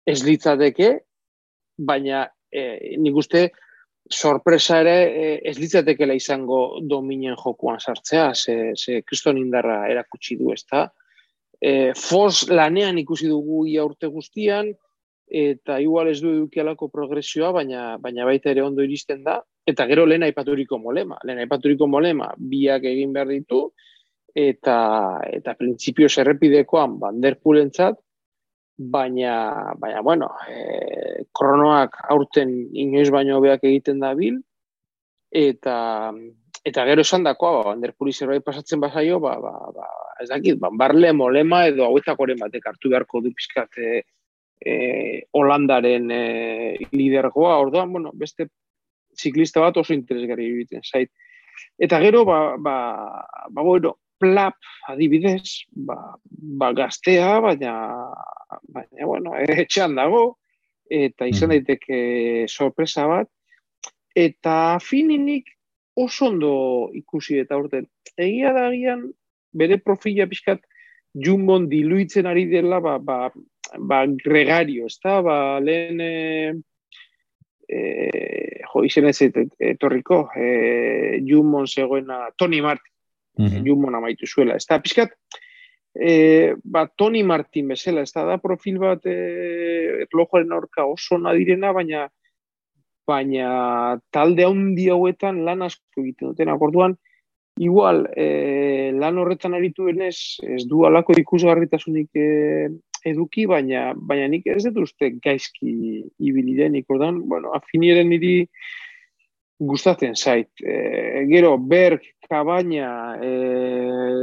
ez 0.06 0.22
litzateke, 0.26 0.92
baina 1.78 2.26
e, 2.52 2.96
nik 3.02 3.18
uste, 3.18 3.50
sorpresa 4.12 4.82
ere 4.82 4.96
eh, 5.08 5.36
ez 5.50 5.58
litzatekela 5.60 6.16
izango 6.18 6.82
dominen 6.84 7.38
jokuan 7.40 7.80
sartzea, 7.80 8.32
ze, 8.36 8.74
ze 8.76 9.02
kriston 9.08 9.38
indarra 9.38 9.86
erakutsi 9.90 10.38
du, 10.40 10.52
ezta? 10.54 10.90
E, 11.62 11.94
Fos 11.96 12.50
lanean 12.50 12.98
ikusi 12.98 13.30
dugu 13.30 13.66
ia 13.70 13.86
urte 13.86 14.10
guztian, 14.12 14.74
eta 15.32 15.78
igual 15.80 16.10
ez 16.12 16.20
du 16.20 16.34
edukialako 16.34 16.90
progresioa, 16.92 17.54
baina, 17.56 17.96
baina 18.02 18.26
baita 18.28 18.52
ere 18.52 18.66
ondo 18.66 18.84
iristen 18.84 19.24
da, 19.24 19.40
eta 19.68 19.86
gero 19.88 20.06
lehen 20.06 20.26
aipaturiko 20.28 20.80
molema. 20.82 21.20
Lehen 21.24 21.40
aipaturiko 21.46 21.88
molema 21.88 22.34
biak 22.36 22.84
egin 22.90 23.14
behar 23.16 23.30
ditu, 23.32 23.70
eta, 24.36 24.76
eta 25.32 25.56
printzipio 25.60 26.10
errepidekoan 26.24 26.98
banderpulentzat, 27.00 28.00
baina, 28.90 29.74
baina 29.80 30.02
bueno, 30.02 30.30
e, 30.50 31.26
kronoak 31.38 31.98
aurten 32.10 32.54
inoiz 32.74 33.10
baino 33.14 33.38
hobeak 33.38 33.64
egiten 33.68 34.00
da 34.02 34.14
bil, 34.18 34.40
eta, 35.32 35.76
eta 36.66 36.86
gero 36.90 37.06
esan 37.06 37.28
dakoa, 37.28 37.58
ba, 37.58 37.68
banderpuri 37.72 38.14
zerbait 38.14 38.44
pasatzen 38.46 38.82
bazaio, 38.82 39.20
ba, 39.24 39.38
ba, 39.42 39.54
ba, 39.76 39.88
ez 40.22 40.30
dakit, 40.30 40.60
ba, 40.60 40.72
barle, 40.74 41.14
molema 41.14 41.66
edo 41.70 41.86
hauetakoren 41.88 42.40
batek 42.42 42.68
hartu 42.72 42.92
beharko 42.92 43.22
du 43.22 43.34
pizkat 43.38 43.78
e, 43.78 44.04
e, 44.60 44.76
Holandaren 45.38 46.12
e, 46.12 46.24
lidergoa, 46.92 47.58
orduan, 47.64 47.92
bueno, 47.92 48.12
beste 48.14 48.50
ziklista 49.18 49.62
bat 49.62 49.78
oso 49.78 49.94
interesgarri 49.94 50.48
egiten 50.52 50.86
zait. 50.86 51.12
Eta 51.78 52.00
gero, 52.02 52.24
ba, 52.26 52.56
ba, 52.58 52.78
ba, 53.50 53.62
bueno, 53.62 53.98
plap 54.22 54.58
adibidez, 54.92 55.66
ba, 55.74 55.98
ba 56.62 56.72
gaztea, 56.78 57.40
baina, 57.44 57.74
baina, 58.70 59.06
bueno, 59.06 59.36
etxean 59.66 59.98
dago, 59.98 60.38
eta 60.92 61.28
izan 61.30 61.50
mm. 61.50 61.58
daiteke 61.58 62.00
sorpresa 62.52 63.08
bat, 63.10 63.30
eta 64.16 64.78
fininik 64.84 65.50
oso 65.96 66.28
ondo 66.28 66.54
ikusi 66.96 67.40
eta 67.42 67.58
urten. 67.60 67.88
Egia 68.18 68.52
da 68.56 68.68
gian, 68.74 69.08
bere 69.56 69.80
profila 69.84 70.28
pixkat 70.28 70.64
jumbon 71.14 71.68
diluitzen 71.72 72.28
ari 72.28 72.46
dela, 72.52 72.80
ba, 72.84 72.98
ba, 73.00 73.32
ba 73.78 74.04
gregario, 74.08 74.88
ez 74.88 74.98
da, 75.04 75.20
ba, 75.24 75.38
lehen, 75.64 76.00
e, 76.02 76.54
e, 77.68 77.82
jo, 78.68 78.84
izen 78.88 79.10
ez 79.12 79.18
etorriko, 79.24 80.24
e, 80.36 81.20
jumbon 81.28 81.68
zegoena, 81.68 82.30
Tony 82.38 82.62
Martin, 82.64 82.91
mm 83.38 83.46
-hmm. 83.46 83.96
Amaitu 83.96 84.28
zuela. 84.28 84.56
Ez 84.56 84.66
da, 84.66 84.80
pixkat, 84.80 85.12
e, 85.96 86.56
ba, 86.64 86.88
Tony 86.88 87.24
Martin 87.24 87.68
bezala, 87.68 88.02
ez 88.02 88.12
da, 88.14 88.38
profil 88.38 88.80
bat 88.80 89.06
e, 89.06 90.06
erlojoaren 90.06 90.52
aurka 90.52 90.86
oso 90.86 91.18
nadirena, 91.18 91.72
baina 91.74 92.10
baina 93.08 94.00
talde 94.14 94.46
handi 94.46 94.90
hauetan 94.94 95.44
lan 95.46 95.66
asko 95.68 96.04
egiten 96.04 96.32
duten 96.32 96.52
akorduan, 96.54 96.96
igual, 97.60 98.06
e, 98.16 98.92
lan 98.96 99.20
horretan 99.20 99.58
aritu 99.58 99.90
denez, 99.90 100.40
ez 100.42 100.64
du 100.70 100.86
alako 100.88 101.18
ikusgarritasunik 101.20 102.10
e, 102.16 102.70
eduki, 103.12 103.48
baina, 103.50 103.92
baina 103.98 104.30
nik 104.32 104.48
ez 104.48 104.64
dut 104.68 104.84
uste 104.86 105.12
gaizki 105.24 105.74
ibili 106.22 106.56
denik, 106.58 106.88
ordan, 106.90 107.22
bueno, 107.30 107.52
afinieren 107.58 108.10
niri 108.14 108.46
gustatzen 109.62 110.16
zait. 110.16 110.50
E, 110.62 111.26
gero, 111.30 111.58
Berg, 111.58 112.06
Cabaña, 112.32 113.18
e, 113.20 113.32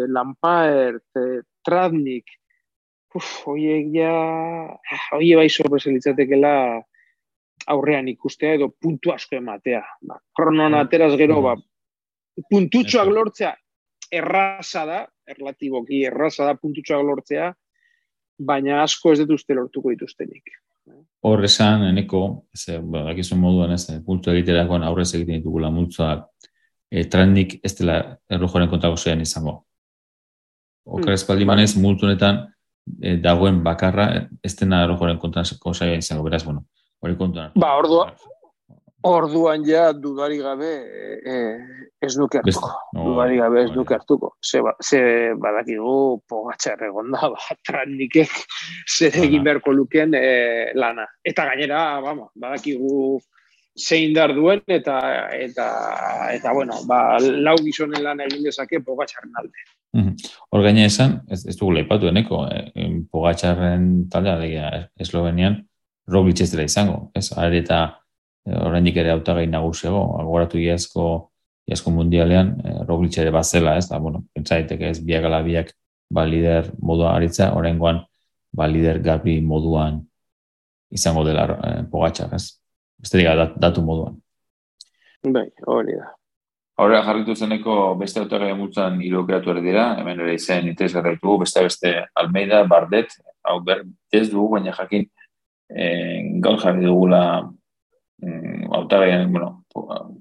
Lampaert, 0.08 1.04
e, 1.12 1.42
Tradnik, 1.64 2.32
uf, 3.14 3.30
oiek 3.52 3.90
ja, 3.92 4.12
oie 5.18 5.36
bai 5.36 5.48
sorpresalitzatekela 5.52 6.52
aurrean 7.74 8.08
ikustea 8.08 8.54
edo 8.56 8.70
puntu 8.80 9.12
asko 9.12 9.36
ematea. 9.36 9.82
Ba, 10.08 10.16
kronoan 10.36 10.72
mm. 10.72 10.84
ateraz 10.86 11.10
gero, 11.20 11.42
ba, 11.44 11.56
puntutxoak 12.48 13.10
lortzea 13.12 13.52
erraza 14.08 14.86
da, 14.88 15.02
erlatiboki 15.28 16.00
erraza 16.08 16.48
da 16.48 16.56
puntutxoak 16.56 17.04
lortzea, 17.04 17.50
baina 18.38 18.80
asko 18.86 19.12
ez 19.12 19.20
dut 19.20 19.36
uste 19.36 19.58
lortuko 19.58 19.92
dituztenik 19.92 20.56
hor 21.28 21.44
esan, 21.44 21.84
eneko, 21.88 22.22
ze, 22.54 22.78
ba, 22.78 23.04
moduan 23.36 23.72
ez, 23.74 23.84
puntu 24.06 24.30
egiterakoan 24.30 24.84
aurrez 24.86 25.10
egiten 25.14 25.40
ditugula 25.40 25.70
multzoak, 25.70 26.28
e, 26.90 27.04
trendik 27.10 27.58
ez 27.64 27.74
dela 27.78 27.98
errojoaren 28.30 28.70
kontago 28.70 28.96
zean 28.96 29.20
izango. 29.20 29.62
Okar 30.88 31.12
hmm. 31.12 31.18
espaldi 31.20 31.48
manez, 31.48 31.74
multu 31.76 32.08
honetan 32.08 32.46
e, 33.02 33.16
dagoen 33.22 33.62
bakarra 33.64 34.08
ez 34.44 34.54
dena 34.56 34.82
errojoaren 34.86 35.20
kontago 35.20 35.74
zean 35.74 35.98
izango, 35.98 36.24
beraz, 36.24 36.44
bueno, 36.44 36.64
hori 37.04 37.16
kontuan. 37.16 37.52
Ba, 37.58 37.74
ordua, 37.80 38.08
orduan 39.08 39.64
ja 39.66 39.92
dudari 39.92 40.40
gabe 40.42 40.72
e, 41.22 41.36
ez 42.00 42.14
nuke 42.18 42.40
hartuko. 42.40 42.72
No, 42.94 43.04
dudari 43.10 43.38
gabe 43.38 43.62
ez 43.64 43.70
nuke 43.74 43.94
hartuko. 43.94 44.34
Ze, 44.42 44.62
ba, 44.64 44.74
ze 44.82 45.00
badakigu 45.38 46.20
pogatxar 46.28 46.82
egonda, 46.88 47.28
ba, 47.34 47.58
trannikek 47.66 48.32
zer 48.86 49.18
egin 49.24 49.44
beharko 49.46 49.74
lukeen 49.76 50.14
e, 50.18 50.28
lana. 50.74 51.06
Eta 51.24 51.46
gainera, 51.50 51.82
vamos, 52.04 52.30
badakigu 52.34 53.20
zein 53.78 54.14
dar 54.14 54.34
duen 54.34 54.62
eta 54.66 54.98
eta 55.32 55.66
eta 56.34 56.52
bueno, 56.52 56.82
ba, 56.86 57.18
lau 57.20 57.56
gizonen 57.62 58.02
lana 58.04 58.26
egin 58.26 58.44
dezake 58.44 58.80
pogatxarren 58.84 59.38
alde. 59.40 59.66
Hor 60.52 60.62
gaina 60.62 60.84
esan, 60.84 61.20
ez, 61.30 61.44
ez 61.48 61.56
dugu 61.56 61.72
leipatu 61.78 62.10
eneko, 62.10 62.42
e, 62.52 62.88
pogatxarren 63.10 64.08
taldea, 64.12 64.68
eslovenian, 65.00 65.62
Roglic 66.08 66.40
ez 66.40 66.50
dela 66.52 66.64
izango, 66.64 67.10
ez? 67.16 67.30
Ari 67.36 67.62
eta 67.62 67.80
oraindik 68.48 68.96
ere 68.96 69.12
hautagai 69.12 69.46
nagusiago, 69.50 70.02
agoratu 70.20 70.60
iazko 70.60 71.08
iazko 71.68 71.92
mundialean, 71.92 72.54
e, 72.64 72.76
Roglic 72.88 73.18
ere 73.20 73.32
bazela, 73.34 73.76
ez? 73.76 73.88
Da, 73.90 73.98
bueno, 74.00 74.24
pentsa 74.34 74.56
daiteke 74.56 74.88
ez 74.90 75.00
biak 75.04 75.24
ala 75.28 75.42
biak 75.44 75.74
ba 76.10 76.24
lider 76.24 76.70
modua 76.80 77.14
aritza, 77.16 77.52
oraingoan 77.56 78.00
ba 78.56 78.68
lider 78.68 79.02
gabi 79.04 79.40
moduan 79.44 80.00
izango 80.90 81.24
dela 81.24 81.44
e, 81.52 81.74
pogatxa, 81.92 82.30
ez? 82.36 82.57
Besterik 82.98 83.28
dat, 83.38 83.58
datu 83.62 83.82
moduan. 83.82 84.16
Bai, 85.22 85.48
hori 85.66 85.98
da. 85.98 86.14
Horrela 86.78 87.02
jarritu 87.02 87.34
zeneko 87.34 87.94
beste 87.98 88.20
autagai 88.22 88.52
mutzen 88.54 89.00
irokeatu 89.02 89.50
ere 89.50 89.62
dira, 89.64 89.86
hemen 89.98 90.20
ere 90.22 90.36
izen 90.38 90.68
interes 90.70 90.94
garraitu, 90.94 91.34
beste 91.40 91.64
beste 91.66 91.94
Almeida, 92.14 92.62
Bardet, 92.70 93.16
hau 93.42 93.58
ber, 93.66 93.82
ez 94.14 94.28
dugu, 94.30 94.52
baina 94.52 94.74
jakin 94.76 95.08
e, 95.68 95.88
gaur 96.44 96.60
jarri 96.62 96.86
dugula 96.86 97.22
mm, 98.22 98.70
autagaian, 98.78 99.26
bueno, 99.32 99.50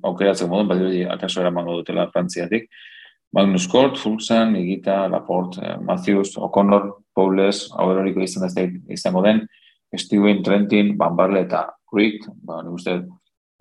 aukeratzen 0.09 0.49
modun, 0.49 0.71
badi 0.71 1.05
akaso 1.05 1.41
eramango 1.41 1.77
dutela 1.77 2.09
frantziatik. 2.13 2.69
Magnus 3.33 3.67
Kort, 3.67 3.97
Fulsan, 3.99 4.55
Igita, 4.55 5.07
Laporte, 5.11 5.61
eh, 5.61 5.77
Matthews, 5.77 6.37
O'Connor, 6.37 6.93
Paules, 7.13 7.67
auroriko 7.75 8.23
izan 8.23 8.47
da 8.47 8.63
izango 8.93 9.21
den, 9.21 9.43
Steven, 9.93 10.41
Trentin, 10.43 10.95
Van 10.97 11.15
Barle 11.15 11.43
eta 11.45 11.65
Ruick, 11.93 12.27
ba, 12.43 12.61
nik 12.63 12.77
uste, 12.77 12.97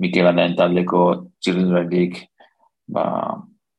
Mikel 0.02 0.28
Andaen 0.28 0.56
taldeko 0.58 1.02
txirrindurarik, 1.40 2.18
ba, 2.92 3.06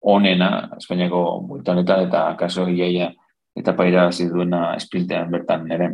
onena, 0.08 0.52
Espainiako 0.78 1.24
multanetan, 1.48 2.08
eta 2.08 2.28
akaso 2.34 2.68
iaia 2.70 3.12
eta 3.58 3.74
paira 3.74 4.10
duena 4.32 4.76
esprintean 4.78 5.32
bertan 5.32 5.72
ere. 5.72 5.90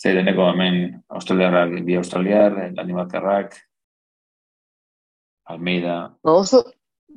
Zer 0.00 0.16
deneko 0.16 0.48
hemen 0.48 1.02
australiarrak, 1.12 1.74
bi 1.84 1.96
australiar, 1.96 2.56
Danimarkarrak, 2.74 3.58
Almeida. 5.50 5.96
Ba, 6.24 6.32
oso, 6.32 6.62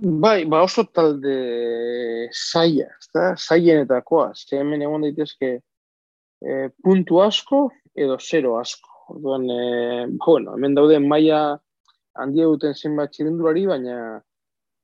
Bai, 0.02 0.46
ba 0.46 0.64
oso 0.64 0.84
talde 0.90 2.30
saia, 2.34 2.88
ezta? 3.00 3.36
Saienetakoa, 3.38 4.32
ze 4.34 4.58
hemen 4.58 4.82
egon 4.82 5.06
daitezke 5.06 5.52
e, 5.54 6.56
puntu 6.84 7.22
asko 7.22 7.68
edo 7.94 8.18
zero 8.20 8.58
asko. 8.58 8.90
Orduan, 9.10 9.48
e, 9.50 10.08
bueno, 10.26 10.56
hemen 10.56 10.76
daude 10.76 11.00
maila 11.00 11.42
handia 12.16 12.46
duten 12.50 12.76
zenbat 12.76 13.12
txirindulari, 13.12 13.66
baina 13.68 13.98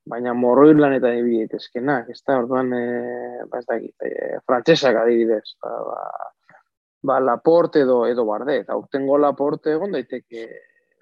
baina 0.10 0.34
morro 0.34 0.66
irlanetan 0.72 1.20
ibili 1.20 1.44
daitezkenak, 1.44 2.10
ezta? 2.16 2.40
Orduan, 2.42 2.74
e, 2.74 3.46
ba 3.52 3.62
ez 3.62 3.68
dakit, 3.68 3.96
e, 4.08 4.40
frantsesak 4.46 4.98
adibidez, 4.98 5.46
ba, 5.62 5.76
ba, 5.86 6.58
ba 7.06 7.20
Laporte 7.24 7.86
edo 7.86 8.02
edo 8.10 8.26
Bardet, 8.26 8.70
aurtengo 8.74 9.18
Laporte 9.22 9.76
egon 9.78 9.94
daiteke 9.96 10.48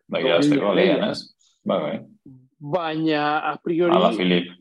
Bai, 0.08 0.24
gazteko 0.24 0.76
lehian, 0.76 1.10
ez? 1.10 1.34
Bai, 1.68 1.80
bai. 1.84 1.98
Baina 2.58 3.24
a 3.50 3.58
priori 3.64 3.96
ala 3.96 4.14
Filip 4.16 4.54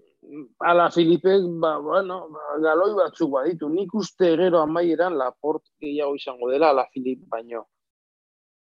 ala 0.61 0.91
Filipe 0.91 1.39
ba 1.61 1.79
bueno 1.79 2.29
ba, 2.29 2.59
galoi 2.61 2.95
batzuk 2.95 3.31
baditu. 3.31 3.69
Nik 3.69 3.95
uste 3.95 4.37
gero 4.37 4.61
amaieran 4.61 5.17
laport 5.17 5.63
gehiago 5.81 6.17
izango 6.17 6.51
dela 6.51 6.71
ala 6.71 6.87
Filip 6.93 7.23
baino 7.31 7.67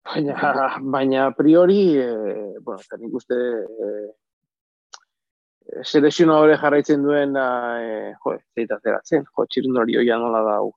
baina 0.05 0.35
baina 0.95 1.25
a 1.27 1.31
priori 1.37 1.81
eh, 1.97 2.57
bueno 2.59 2.79
eta 2.81 2.97
nik 2.97 3.13
uste 3.21 3.37
eh, 3.37 4.09
selekzionadore 5.83 6.57
jarraitzen 6.59 7.03
duen 7.05 7.35
eh, 7.37 8.13
jo, 8.23 8.35
zeita 8.55 8.79
zeratzen, 8.83 9.25
jo, 9.25 9.45
txirindori 9.47 9.97
oia 10.01 10.17
nola 10.19 10.41
dau. 10.45 10.71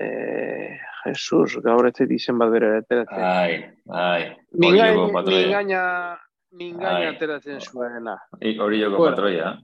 Eh, 0.00 0.78
Jesus, 1.04 1.58
gaur 1.64 1.88
ez 1.88 2.06
izen 2.06 2.38
bat 2.38 2.50
bere 2.52 2.76
ateratzen. 2.80 3.24
Ai, 3.24 3.60
ai. 3.88 4.22
Mingaina, 4.52 6.16
mingaina 6.52 7.10
ateratzen 7.14 7.60
zuena. 7.60 8.16
Hori 8.40 8.82
joko 8.82 8.98
bueno, 8.98 9.10
patroia. 9.10 9.54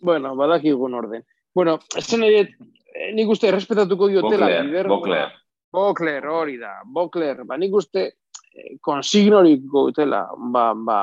Bueno, 0.00 0.34
badakigun 0.36 0.94
orden. 0.98 1.24
Bueno, 1.54 1.78
esan 1.96 2.24
ere, 2.26 2.46
eh, 2.94 3.12
nik 3.16 3.28
uste 3.32 3.48
errespetatuko 3.48 4.08
diotela. 4.12 4.48
Bokler, 4.48 4.88
Bokler. 4.88 5.38
Bokler, 5.72 6.26
hori 6.28 6.58
da. 6.60 6.74
Bokler, 6.84 7.44
ba, 7.48 7.56
nik 7.56 7.74
uste 7.74 8.04
eh, 8.04 8.76
konsignoriko 8.84 9.86
dutela, 9.88 10.26
ba, 10.52 10.72
ba, 10.76 10.98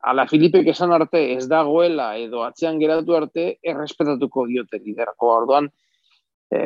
ala 0.00 0.26
Filipek 0.30 0.70
esan 0.72 0.94
arte 0.96 1.20
ez 1.34 1.46
dagoela 1.50 2.14
edo 2.18 2.44
atzean 2.46 2.78
geratu 2.80 3.16
arte 3.18 3.46
errespetatuko 3.72 4.46
diote 4.48 4.80
liderako. 4.80 5.32
Orduan, 5.42 5.68
e, 6.50 6.60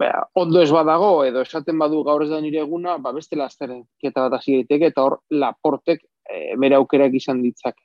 ba, 0.00 0.10
ondo 0.40 0.62
ez 0.62 0.70
badago 0.74 1.12
edo 1.28 1.44
esaten 1.44 1.78
badu 1.78 2.02
gaur 2.06 2.24
ez 2.24 2.30
da 2.32 2.40
nire 2.42 2.62
eguna, 2.64 2.98
ba, 2.98 3.12
beste 3.12 3.38
lasterketa 3.38 4.26
bat 4.26 4.40
hasi 4.40 4.64
eta 4.68 5.04
hor 5.04 5.20
laportek 5.30 6.02
e, 6.02 6.56
bere 6.60 6.80
aukerak 6.80 7.14
izan 7.14 7.42
ditzak. 7.42 7.76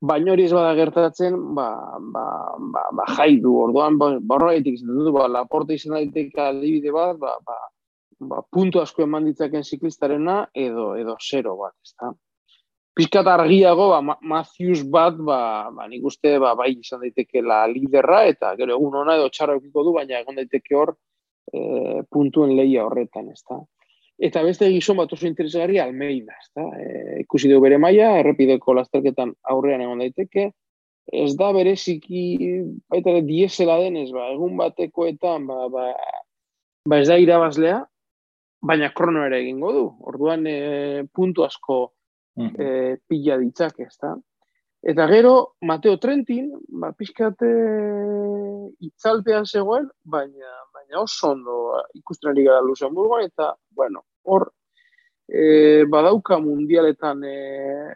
Baina 0.00 0.32
hori 0.32 0.46
ez 0.48 0.52
bada 0.52 0.74
gertatzen, 0.74 1.34
ba, 1.54 1.68
ba, 2.12 2.24
ba, 2.74 2.86
ba 2.96 3.04
jai 3.16 3.36
du, 3.40 3.52
orduan, 3.64 3.98
ba, 4.00 4.14
barra 4.20 4.54
izan 4.56 4.96
du, 4.96 5.12
ba, 5.12 5.28
laporte 5.28 5.76
izan 5.76 5.96
daiteke 5.98 6.40
adibide 6.40 6.92
bat, 6.92 7.18
ba, 7.20 7.36
ba, 7.44 7.58
ba, 8.20 8.42
puntu 8.52 8.80
asko 8.80 9.04
eman 9.06 9.26
ditzaken 9.30 9.64
ziklistarena, 9.64 10.42
edo, 10.54 10.92
edo 11.00 11.16
zero 11.20 11.56
bat, 11.60 11.74
ez 11.84 11.94
da. 11.96 12.12
Piskat 12.96 13.26
argiago, 13.32 13.88
ba, 13.94 14.16
Matthews 14.20 14.84
bat, 14.92 15.16
ba, 15.16 15.40
ba, 15.74 15.88
nik 15.88 16.04
uste, 16.04 16.36
ba, 16.42 16.54
bai 16.58 16.72
izan 16.74 17.04
daiteke 17.04 17.42
la 17.42 17.62
liderra, 17.70 18.24
eta 18.28 18.52
gero 18.58 18.76
egun 18.76 19.00
ona 19.02 19.16
edo 19.16 19.30
txarra 19.32 19.58
du, 19.60 19.92
baina 19.96 20.20
egon 20.20 20.40
daiteke 20.42 20.76
hor 20.76 20.94
e, 21.52 22.02
puntuen 22.10 22.56
lehia 22.56 22.84
horretan, 22.86 23.30
ez 23.32 23.42
da. 23.48 23.60
Eta 24.20 24.42
beste 24.44 24.68
gizon 24.68 24.98
bat 25.00 25.12
oso 25.16 25.24
interesgarri 25.24 25.78
Almeida, 25.80 26.34
ezta? 26.42 26.66
E, 26.76 27.20
ikusi 27.22 27.48
dugu 27.48 27.64
bere 27.68 27.78
maila, 27.80 28.18
errepideko 28.20 28.74
lasterketan 28.76 29.32
aurrean 29.54 29.80
egon 29.86 30.02
daiteke. 30.04 30.50
Ez 31.10 31.32
da 31.38 31.48
bereziki 31.56 32.24
baita 32.92 33.14
ere 33.14 33.22
diesela 33.24 33.78
denez, 33.80 34.10
ba, 34.12 34.28
egun 34.34 34.58
batekoetan 34.60 35.46
ba, 35.48 35.70
ba, 35.72 35.86
ba 36.86 37.00
ez 37.00 37.08
da 37.08 37.16
irabazlea, 37.18 37.80
baina 38.60 38.90
krono 38.94 39.24
ere 39.26 39.40
egingo 39.42 39.72
du. 39.72 39.84
Orduan 40.12 40.46
e, 40.46 41.06
puntu 41.12 41.44
asko 41.44 41.80
e, 42.36 42.96
pila 43.08 43.38
ditzak, 43.40 43.80
ezta? 43.86 44.14
Eta 44.80 45.06
gero, 45.10 45.56
Mateo 45.68 45.98
Trentin, 46.00 46.54
ba, 46.80 46.92
pixkate 46.96 47.48
itzalpean 48.86 49.44
zegoen, 49.44 49.90
baina, 50.04 50.54
baina 50.72 51.02
oso 51.02 51.34
ondo 51.34 51.56
ikusten 51.98 52.30
ari 52.30 52.46
gara 52.46 52.64
Luxemburgoan, 52.64 53.26
eta, 53.28 53.52
bueno, 53.76 54.06
hor 54.24 54.48
e, 55.28 55.84
badauka 55.84 56.38
mundialetan 56.40 57.24
e, 57.24 57.36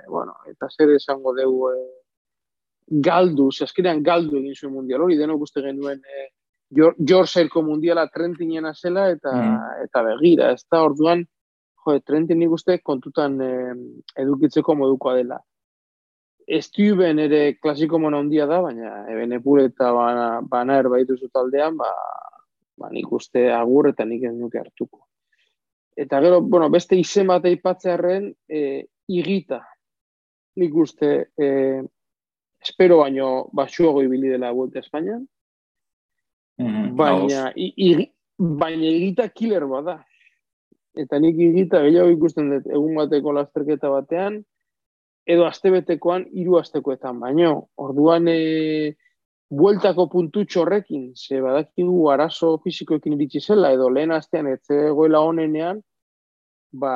bueno, 0.09 0.37
eta 0.51 0.69
zer 0.69 0.93
esango 0.99 1.33
dugu 1.37 1.73
e, 1.73 1.81
galdu, 3.09 3.49
zazkirean 3.51 4.03
galdu 4.05 4.39
egin 4.43 4.55
zuen 4.55 4.75
mundial 4.75 5.07
hori, 5.07 5.17
denok 5.17 5.49
uste 5.49 5.65
genuen 5.65 6.05
e, 6.05 6.29
Jorserko 6.73 7.63
mundiala 7.63 8.07
Trentinena 8.09 8.73
zela 8.75 9.09
eta 9.13 9.33
mm. 9.33 9.85
eta 9.85 10.03
begira, 10.03 10.51
ez 10.53 10.65
da 10.71 10.83
orduan 10.83 11.25
jo, 11.85 11.99
Trentin 12.01 12.39
nik 12.41 12.53
uste 12.53 12.79
kontutan 12.83 13.41
e, 13.41 13.51
edukitzeko 14.23 14.75
modukoa 14.75 15.15
dela. 15.19 15.39
Estuben 16.45 17.19
ere 17.19 17.57
klasiko 17.57 17.99
mona 17.99 18.21
handia 18.21 18.47
da, 18.47 18.61
baina 18.65 19.05
eben 19.13 19.33
epure 19.33 19.69
eta 19.71 19.93
bana, 19.97 20.27
bana 20.49 20.79
erbaitu 20.83 21.17
taldean, 21.33 21.77
ba, 21.77 21.91
ba 22.77 22.91
nik 22.93 23.13
uste 23.13 23.51
agur 23.53 23.89
eta 23.89 24.05
nik 24.05 24.25
ez 24.29 24.35
nuke 24.35 24.61
hartuko. 24.61 25.07
Eta 25.97 26.21
gero, 26.21 26.41
bueno, 26.43 26.69
beste 26.71 26.97
izen 26.99 27.31
bat 27.31 27.45
eipatzearen, 27.47 28.33
e, 28.49 28.85
igita. 29.09 29.63
Nik 30.59 30.75
uste, 30.75 31.11
e, 31.39 31.49
espero 32.61 32.99
baino, 33.05 33.49
basuago 33.53 34.03
ibili 34.03 34.33
dela 34.33 34.53
Vuelta 34.53 34.81
Espainian. 34.81 35.25
Mm 36.59 36.97
baina, 36.97 37.53
baina 38.39 38.87
igita 38.87 39.29
killer 39.29 39.67
bada. 39.67 39.99
Eta 40.95 41.19
nik 41.19 41.39
igita 41.39 41.81
gehiago 41.83 42.13
ikusten 42.15 42.51
dut 42.53 42.67
egun 42.71 42.95
bateko 43.01 43.33
lasterketa 43.35 43.91
batean, 43.91 44.45
edo 45.27 45.47
astebetekoan 45.49 46.29
hiru 46.33 46.59
astekoetan 46.61 47.19
baino. 47.21 47.55
Orduan, 47.83 48.29
e, 48.29 48.95
bueltako 49.51 50.07
puntutxo 50.13 50.63
horrekin, 50.63 51.11
ze 51.17 51.41
badakigu 51.43 51.99
arazo 52.13 52.59
fizikoekin 52.65 53.17
iritsi 53.19 53.41
zela, 53.41 53.73
edo 53.75 53.91
lehen 53.91 54.15
astean 54.15 54.47
ez 54.53 54.61
zegoela 54.69 55.21
honenean, 55.27 55.83
ba, 56.71 56.95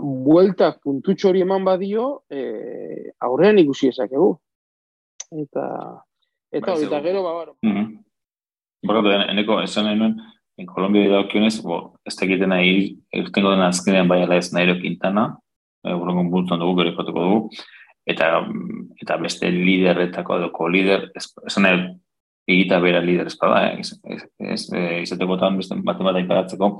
bueltak 0.00 0.80
puntutxo 0.82 1.30
hori 1.30 1.46
eman 1.46 1.64
badio, 1.66 2.24
e, 2.30 3.12
aurrean 3.20 3.58
ikusi 3.62 3.90
ezakegu. 3.94 4.32
Eta, 5.30 5.66
eta, 6.50 6.72
bai, 6.72 6.84
eta 6.86 7.02
gero, 7.06 7.22
ba, 7.22 7.34
baro. 7.38 7.56
Mm 7.62 7.76
-hmm. 7.76 7.98
Bakatu, 8.86 9.12
eneko, 9.28 9.60
esan 9.60 9.90
nuen, 9.98 10.16
en 10.60 10.66
Kolombia 10.66 11.08
da 11.10 11.20
okionez, 11.24 11.58
bo, 11.64 11.80
ez 12.06 12.14
tekiten 12.16 12.52
nahi, 12.52 12.96
irtengo 13.16 13.52
den 13.52 13.64
azkenean 13.66 14.08
bai 14.08 14.22
ala 14.24 14.38
ez 14.40 14.50
nahi 14.52 14.76
kintan, 14.80 15.20
e, 15.84 15.92
burungun 15.92 16.30
bultan 16.32 16.60
dugu, 16.60 16.82
gero 16.82 17.04
dugu, 17.08 17.50
eta 18.08 18.30
eta 19.02 19.16
beste 19.20 19.50
liderretako 19.52 20.38
edo 20.38 20.50
ko-lider, 20.52 21.10
esan 21.46 21.66
nahi, 21.66 21.84
egita 22.48 22.80
bera 22.80 23.00
lider 23.04 23.28
ez 23.28 23.36
bada, 23.38 23.66
eh? 23.68 23.80
ez, 23.80 23.92
ez, 24.04 24.24
ez, 24.40 24.66
ez, 25.12 25.18
tan 25.40 25.56
beste 25.60 25.76
bat 25.84 25.98
bat 25.98 26.16
aiparatzeko, 26.16 26.72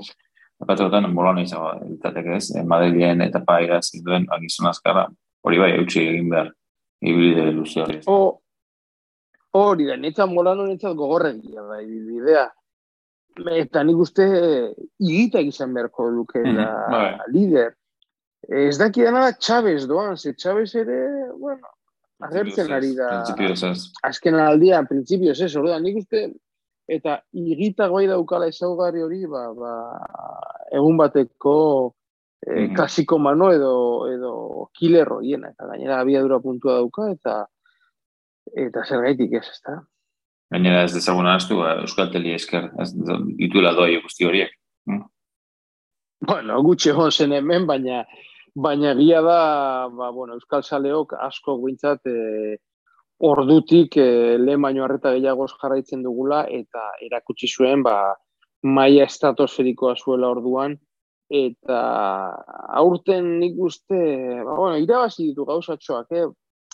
apatzekotan 0.61 1.13
bolona 1.15 1.41
izango 1.45 1.71
ditateke 1.85 2.37
ez, 2.37 2.47
e, 2.55 2.63
Madrilen 2.63 3.21
eta 3.21 3.43
paira 3.45 3.81
zituen 3.81 4.25
agizun 4.29 4.67
azkara, 4.73 5.07
hori 5.45 5.61
bai, 5.61 5.71
eutxi 5.77 6.01
egin 6.07 6.29
behar, 6.33 6.51
ibilide 7.01 7.51
luze 7.51 7.81
hori. 7.81 8.01
O, 8.09 8.40
hori 9.57 9.85
da, 9.87 9.97
netzan 9.99 10.33
molano 10.33 10.65
netzat 10.67 10.95
gogorregia 10.95 11.63
da, 11.67 11.81
ibidea. 11.81 12.47
Eta 13.55 13.83
nik 13.87 13.99
uste 14.03 14.25
igita 14.99 15.39
izan 15.39 15.73
beharko 15.73 16.09
duke 16.11 16.39
mm 16.39 16.57
-hmm. 16.57 17.27
lider. 17.33 17.73
Ez 18.49 18.77
daki 18.77 19.01
dena 19.01 19.21
da 19.25 19.33
Chávez 19.33 19.87
doan, 19.87 20.17
ze 20.17 20.33
Chávez 20.33 20.75
ere, 20.75 21.29
bueno, 21.37 21.67
agertzen 22.19 22.71
ari 22.71 22.95
da. 22.95 23.23
Azken 24.03 24.35
aldia, 24.35 24.83
principios 24.83 25.39
ez, 25.41 25.55
hori 25.55 25.69
da, 25.69 25.79
nik 25.79 25.97
uste, 25.97 26.27
eta 26.87 27.21
igita 27.31 27.87
guai 27.87 28.07
daukala 28.07 28.47
ezaugarri 28.51 29.03
hori, 29.03 29.25
ba, 29.29 29.53
ba, 29.53 29.73
egun 30.71 30.97
bateko 30.97 31.55
e, 32.41 32.67
mm. 32.67 32.75
klasiko 32.75 33.19
mano 33.19 33.51
edo, 33.53 33.73
edo 34.11 34.33
killer 34.73 35.07
hiena, 35.21 35.53
eta 35.53 35.69
gainera 35.71 36.01
abiadura 36.01 36.39
puntua 36.39 36.79
dauka, 36.81 37.11
eta 37.11 37.45
eta 38.57 38.83
zer 38.85 39.05
gaitik 39.05 39.37
ez, 39.39 39.45
ez 39.47 39.61
da. 39.67 39.77
Gainera 40.51 40.83
ez 40.83 40.93
dezagun 40.93 41.29
astu, 41.31 41.61
ba, 41.61 41.77
Euskal 41.85 42.11
Teli 42.11 42.33
esker, 42.35 42.71
ez 42.81 42.91
dituela 43.39 43.71
doi 43.77 43.95
guzti 44.03 44.27
horiek. 44.27 44.51
Mm. 44.89 45.05
Bueno, 46.27 46.59
gutxe 46.65 46.91
hon 46.93 47.11
zen 47.11 47.33
hemen, 47.33 47.65
baina 47.69 48.03
baina 48.55 48.93
gila 48.93 49.21
da, 49.21 49.87
ba, 49.89 50.11
bueno, 50.11 50.35
Euskal 50.35 50.63
Saleok 50.63 51.13
asko 51.19 51.55
guintzat 51.61 52.05
e, 52.07 52.57
ordutik 53.23 53.95
e, 53.97 54.37
lehen 54.37 54.61
baino 54.61 54.83
harreta 54.83 55.13
gehiagoz 55.15 55.51
jarraitzen 55.61 56.03
dugula 56.03 56.43
eta 56.49 56.91
erakutsi 57.05 57.47
zuen 57.47 57.83
ba, 57.83 58.15
maia 58.63 59.05
estratosferikoa 59.07 59.95
zuela 59.95 60.29
orduan 60.29 60.75
eta 61.31 61.79
aurten 62.75 63.37
nik 63.39 63.55
uste, 63.57 64.01
ba, 64.43 64.55
bueno, 64.55 64.77
irabazi 64.83 65.29
ditu 65.29 65.45
gauzatxoak, 65.47 66.11
eh? 66.11 66.27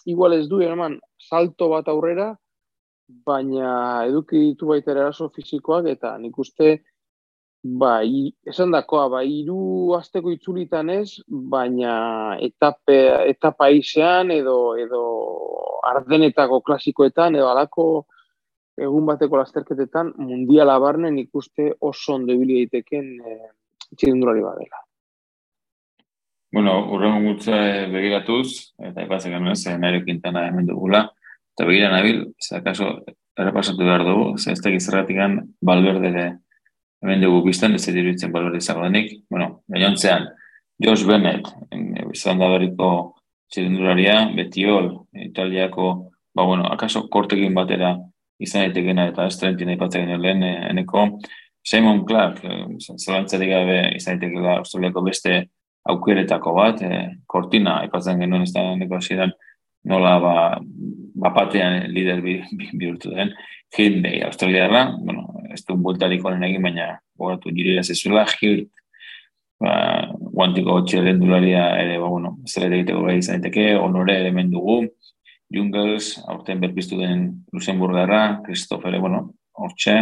Igual 0.08 0.38
ez 0.38 0.46
du 0.50 0.62
eman 0.64 1.00
salto 1.30 1.70
bat 1.74 1.88
aurrera, 1.92 2.32
baina 3.28 4.04
eduki 4.08 4.40
ditu 4.50 4.70
baita 4.72 4.92
eraso 4.92 5.30
fisikoak 5.36 5.88
eta 5.94 6.18
nik 6.20 6.38
uste 6.40 6.78
ba, 7.64 8.02
esan 8.48 8.72
dakoa, 8.72 9.08
ba, 9.12 9.22
iru 9.24 9.96
azteko 9.98 10.32
itzulitan 10.32 10.90
ez, 10.94 11.20
baina 11.28 12.38
etape, 12.44 12.98
etapa 13.34 13.70
izean 13.74 14.32
edo, 14.32 14.76
edo 14.80 15.02
ardenetako 15.88 16.62
klasikoetan 16.68 17.36
edo 17.36 17.50
alako 17.52 17.88
egun 18.78 19.08
bateko 19.10 19.40
lasterketetan 19.40 20.14
mundiala 20.22 20.78
barnen 20.80 21.18
ikuste 21.20 21.72
oso 21.82 22.16
ondo 22.16 22.34
ibili 22.34 22.60
daiteken 22.62 23.08
e, 23.26 23.38
txirindulari 23.96 24.44
badela. 24.46 24.84
Bueno, 26.52 26.74
urren 26.96 27.26
gutze 27.26 27.54
begiratuz, 27.92 28.74
eta 28.80 29.04
ipatzik 29.04 29.34
ez, 29.36 29.62
nahi 29.80 30.04
kintana 30.06 30.48
hemen 30.48 30.68
dugula, 30.68 31.10
eta 31.54 31.66
begira 31.68 31.92
nabil, 31.92 32.24
ze 32.40 32.56
akaso 32.58 33.04
errepasatu 33.38 33.84
behar 33.84 34.06
dugu, 34.08 34.38
ze 34.38 34.54
ez 34.54 34.62
tegiz 34.62 34.88
erratikan 34.88 35.42
balberdere 35.62 36.38
hemen 37.04 37.22
dugu 37.22 37.44
bizten, 37.50 37.76
ez 37.76 37.88
edo 37.88 38.00
iruditzen 38.00 38.32
balberde 38.32 38.64
izango 38.64 38.86
denik, 38.88 39.12
bueno, 39.30 39.62
gainontzean, 39.68 40.30
Josh 40.80 41.06
Bennett, 41.06 41.48
izan 42.14 42.40
da 42.40 42.50
berriko 42.54 43.18
txirindularia, 43.52 44.30
Betiol, 44.38 44.92
Italiako, 45.28 45.90
ba, 46.34 46.46
bueno, 46.46 46.68
akaso 46.72 47.08
kortekin 47.10 47.56
batera 47.58 47.96
izan 48.40 48.68
daitekena 48.68 49.08
eta 49.12 49.26
ez 49.28 49.38
trentin 49.40 49.74
aipatzen 49.74 50.14
lehen 50.22 50.44
eh, 50.46 50.70
eneko. 50.70 51.08
Simon 51.66 52.04
Clark, 52.08 52.44
eh, 52.46 52.66
zelantzarik 52.96 53.50
gabe 53.52 53.80
izan 53.98 54.20
daitekela 54.20 54.60
Australiako 54.62 55.04
beste 55.08 55.40
aukeretako 55.94 56.54
bat, 56.58 56.82
eh, 56.82 57.04
kortina 57.26 57.82
aipatzen 57.84 58.20
genuen 58.22 58.46
ez 58.46 58.54
da 58.54 58.64
eneko 58.74 58.98
hasidan 59.00 59.34
nola 59.88 60.18
ba, 60.20 60.34
bapatean 61.28 61.88
lider 61.94 62.22
bihurtu 62.22 63.14
den, 63.16 63.34
Hindley, 63.76 64.22
Australiara, 64.24 64.96
bueno, 65.04 65.28
ez 65.52 65.64
du 65.68 65.76
bultarik 65.76 66.24
honen 66.26 66.46
egin, 66.48 66.64
baina 66.64 66.94
gogatu 67.20 67.52
jirira 67.56 67.84
zezuela, 67.84 68.26
Hirt, 68.40 68.70
ba, 69.60 69.74
guantiko 70.38 70.80
txelen 70.88 71.20
dularia 71.20 71.68
ere, 71.82 71.98
ba, 72.00 72.12
bueno, 72.12 72.38
zer 72.48 72.72
egiteko 72.72 73.04
gai 73.08 73.18
izan 73.20 73.42
daiteke, 73.42 73.74
honore 73.80 74.18
elemen 74.22 74.52
dugu, 74.54 74.82
Jungels, 75.54 76.18
aurten 76.28 76.60
berpiztu 76.60 76.98
den 77.00 77.46
Luxemburgarra, 77.56 78.42
Christopher, 78.46 79.00
bueno, 79.00 79.30
hortxe, 79.56 80.02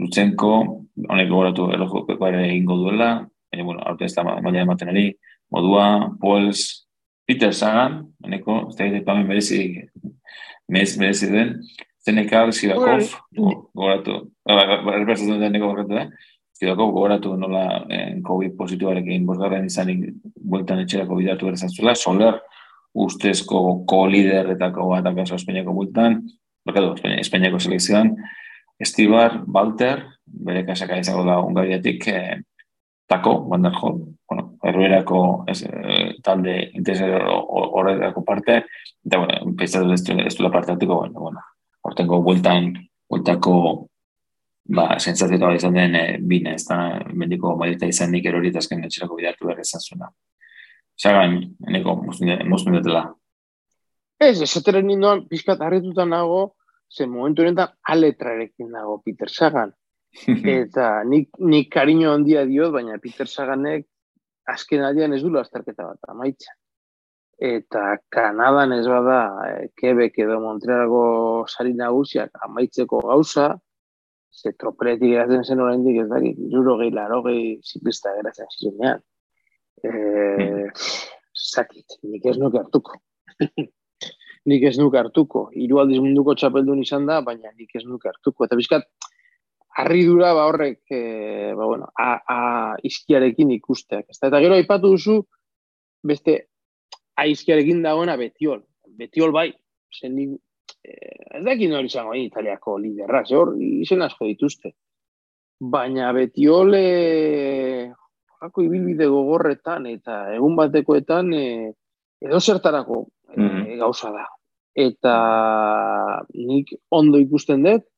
Lutzenko, 0.00 0.52
honek 1.08 1.28
gogoratu 1.28 1.66
erlojopeko 1.74 2.28
ere 2.30 2.46
egingo 2.46 2.78
duela, 2.80 3.10
e, 3.52 3.62
bueno, 3.62 3.82
aurten 3.86 4.06
ez 4.06 4.14
da 4.14 4.24
maila 4.24 4.62
ematen 4.62 4.92
ari, 4.92 5.10
modua, 5.50 6.10
Poels, 6.20 6.86
Peter 7.26 7.54
Sagan, 7.54 8.00
honeko, 8.24 8.64
ez 8.70 8.76
da 8.78 8.86
egite 8.86 9.04
pamen 9.06 9.28
merezi, 9.28 9.62
merezi 10.70 11.30
den, 11.30 11.56
Zenekal, 12.00 12.52
Sidakov, 12.56 13.04
gogoratu, 13.36 14.20
erberzaz 14.48 15.26
duen 15.26 15.42
deneko 15.42 15.68
gogoratu 15.68 15.98
da, 15.98 16.06
Sidakov 16.56 16.94
gogoratu 16.94 17.34
nola 17.40 17.64
eh, 17.92 18.14
COVID 18.24 18.56
positibarekin 18.56 19.26
bosgarren 19.28 19.68
izanik 19.68 20.06
bueltan 20.36 20.80
etxerako 20.82 21.20
bidatu 21.20 21.50
erzatzuela, 21.52 21.94
Soler, 21.96 22.40
ustezko 22.96 23.84
ko-lideretako 23.88 24.88
bat 24.90 25.06
akaso 25.12 25.36
Espainiako 25.38 25.76
bultan, 25.76 26.22
bakatu, 26.66 26.96
Espainiako 27.20 27.60
selekzioan, 27.62 28.14
Estibar, 28.80 29.42
Walter, 29.46 30.06
bere 30.24 30.64
kasaka 30.66 30.98
izango 31.00 31.26
da 31.28 31.38
ungariatik 31.44 32.06
eh, 32.08 32.40
tako, 33.10 33.30
Wander 33.50 33.72
Hall, 33.74 33.98
bueno, 34.28 34.56
erruerako 34.62 35.44
eh, 35.48 36.14
talde 36.22 36.70
interesero 36.74 37.40
horretako 37.50 38.22
parte, 38.24 38.60
eta, 39.04 39.18
bueno, 39.18 39.54
peitzatu 39.58 39.90
ez, 39.96 40.04
ez 40.14 40.36
du 40.38 40.44
la 40.44 40.50
parte 40.54 40.70
hartuko, 40.70 41.00
bueno, 41.00 41.18
bueno, 41.18 41.40
hortengo 41.82 42.20
bultan, 42.22 42.68
bultako, 43.10 43.54
ba, 44.78 44.84
sentzatioa 45.00 45.56
izan 45.58 45.74
den 45.74 45.98
eh, 45.98 46.18
bine, 46.22 46.54
ez 46.54 46.68
da, 46.68 46.78
mendiko 47.10 47.56
mailita 47.58 47.90
izan 47.90 48.14
nik 48.14 48.30
erori 48.30 48.52
eta 48.52 48.62
azken 48.62 48.86
etxerako 48.86 49.18
bidatu 49.18 49.50
behar 49.50 49.64
izan 49.64 49.82
zuna. 49.82 50.12
Zagan, 50.94 51.40
eneko, 51.66 51.96
moztun 52.06 52.78
dutela. 52.78 53.08
Ez, 54.22 54.36
esateren 54.46 54.86
ninduan, 54.86 55.26
pizkat 55.26 55.66
harritutan 55.66 56.14
nago, 56.14 56.52
ze 56.86 57.10
momentu 57.10 57.42
honetan 57.42 57.74
aletrarekin 57.82 58.70
nago 58.70 59.00
Peter 59.02 59.34
Sagan. 59.34 59.74
Eta 60.60 61.02
nik, 61.06 61.30
nik 61.38 61.70
kariño 61.72 62.14
handia 62.14 62.44
diot, 62.48 62.72
baina 62.74 62.98
Peter 63.02 63.28
Saganek 63.28 63.86
azken 64.50 64.82
aldean 64.84 65.14
ez 65.14 65.22
du 65.22 65.32
azterketa 65.38 65.86
bat 65.92 66.10
amaitza. 66.12 66.56
Eta 67.40 67.96
Kanadan 68.12 68.74
ez 68.76 68.84
bada, 68.90 69.20
eh, 69.48 69.68
Quebec 69.80 70.18
edo 70.20 70.40
Montrealgo 70.42 71.04
sari 71.48 71.72
nagusiak 71.72 72.42
amaitzeko 72.46 73.00
gauza, 73.06 73.54
ze 74.30 74.52
tropeletik 74.52 75.14
eratzen 75.14 75.44
zen 75.44 75.62
oraindik 75.64 76.02
ez 76.02 76.08
dakit, 76.10 76.42
juro 76.52 76.76
gehi, 76.82 76.92
laro 76.94 77.22
gehi, 77.24 77.46
ziklista 77.64 78.12
geratzen 78.18 78.50
zirenean 78.56 79.00
eh, 79.84 80.68
zakit, 81.34 81.98
nik 82.02 82.26
ez 82.26 82.36
nuke 82.38 82.60
hartuko. 82.60 82.98
nik 84.50 84.64
ez 84.68 84.76
nuke 84.78 84.98
hartuko. 85.00 85.46
Hiru 85.56 85.80
aldiz 85.82 86.00
munduko 86.00 86.34
txapeldun 86.36 86.82
izan 86.84 87.06
da, 87.08 87.20
baina 87.24 87.52
nik 87.56 87.74
ez 87.76 87.84
nuke 87.86 88.10
hartuko. 88.10 88.46
Eta 88.46 88.58
bizkat, 88.58 88.86
harridura 89.76 90.32
ba 90.34 90.46
horrek, 90.46 90.82
e, 90.90 91.52
ba 91.54 91.64
bueno, 91.64 91.90
a, 91.96 92.20
a 92.26 92.38
izkiarekin 92.82 93.52
ikusteak. 93.56 94.10
Eta 94.10 94.40
gero 94.40 94.56
aipatu 94.58 94.94
duzu, 94.96 95.20
beste 96.02 96.36
a 97.16 97.24
dagoena 97.82 98.16
betiol. 98.16 98.62
Betiol 98.96 99.32
bai, 99.32 99.52
zen 99.92 100.14
nik, 100.14 100.40
eh, 100.84 101.38
ez 101.38 101.44
dakit 101.44 101.70
nori 101.70 101.86
izango 101.86 102.14
italiako 102.14 102.78
liderra, 102.78 103.22
hor 103.30 103.54
izen 103.60 104.02
asko 104.02 104.26
dituzte. 104.26 104.72
Baina 105.60 106.12
betiol, 106.12 106.74
e, 106.74 107.92
ibilbide 108.40 109.06
gogorretan 109.06 109.86
eta 109.86 110.32
egun 110.34 110.56
batekoetan 110.56 111.32
e, 111.34 111.72
edo 112.20 112.40
zertarako 112.40 113.06
e, 113.36 113.76
gauza 113.76 114.10
da. 114.10 114.26
Eta 114.74 115.14
nik 116.32 116.72
ondo 116.88 117.18
ikusten 117.18 117.62
dut, 117.62 117.89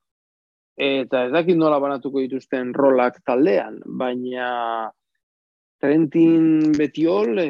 eta 0.77 1.27
ez 1.27 1.33
dakit 1.33 1.59
nola 1.59 1.79
banatuko 1.83 2.23
dituzten 2.23 2.73
rolak 2.75 3.21
taldean, 3.27 3.81
baina 3.87 4.91
Trentin 5.83 6.73
Betiol 6.77 7.39
e, 7.43 7.49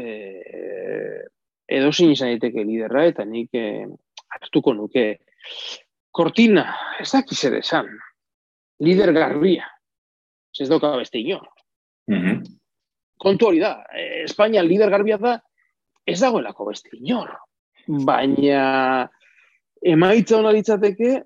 edo 1.69 1.93
zin 1.93 2.15
izan 2.15 2.33
daiteke 2.33 2.65
liderra, 2.65 3.05
eta 3.11 3.27
nik 3.29 3.53
e, 3.55 3.85
hartuko 4.33 4.75
nuke. 4.75 5.07
Cortina, 6.13 6.67
ez 7.01 7.11
dakit 7.13 7.39
zer 7.39 7.61
esan, 7.61 7.89
lider 8.85 9.13
garbia, 9.17 9.69
ez 10.59 10.69
doka 10.69 10.97
beste 10.99 11.21
ino. 11.21 11.45
Mm 12.11 12.43
kontu 13.23 13.49
hori 13.51 13.63
da, 13.63 13.77
e, 13.95 14.25
Espainia 14.27 14.65
lider 14.67 14.91
garbia 14.91 15.19
da, 15.23 15.37
ez 16.07 16.19
dagoelako 16.21 16.69
beste 16.73 16.91
inor. 16.99 17.31
Baina 18.07 18.63
emaitza 19.93 20.39
hona 20.39 20.53
ditzateke 20.55 21.21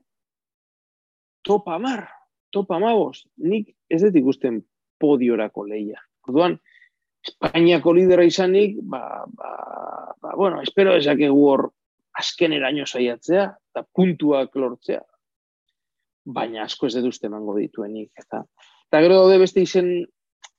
topa 1.46 1.78
mar, 1.82 2.06
topa 2.52 2.80
mabos, 2.82 3.26
nik 3.38 3.70
ez 3.90 4.02
dut 4.02 4.18
ikusten 4.18 4.60
podiorako 5.00 5.66
leia. 5.70 6.00
Orduan, 6.26 6.56
Espainiako 7.26 7.92
lidera 7.96 8.22
izanik, 8.26 8.76
ba, 8.86 9.24
ba, 9.26 9.50
ba, 10.22 10.34
bueno, 10.38 10.60
espero 10.62 10.94
esake 10.94 11.28
hor 11.32 11.64
azken 12.20 12.54
eraino 12.54 12.86
saiatzea, 12.86 13.46
eta 13.72 13.82
puntuak 13.94 14.54
lortzea. 14.54 15.02
Baina 16.36 16.64
asko 16.64 16.86
ez 16.86 16.94
dut 16.96 17.10
uste 17.10 17.30
mango 17.30 17.56
dituenik. 17.58 18.12
Eta, 18.22 18.44
eta 18.86 19.02
gero 19.02 19.18
daude 19.20 19.40
beste 19.42 19.64
izen 19.66 19.90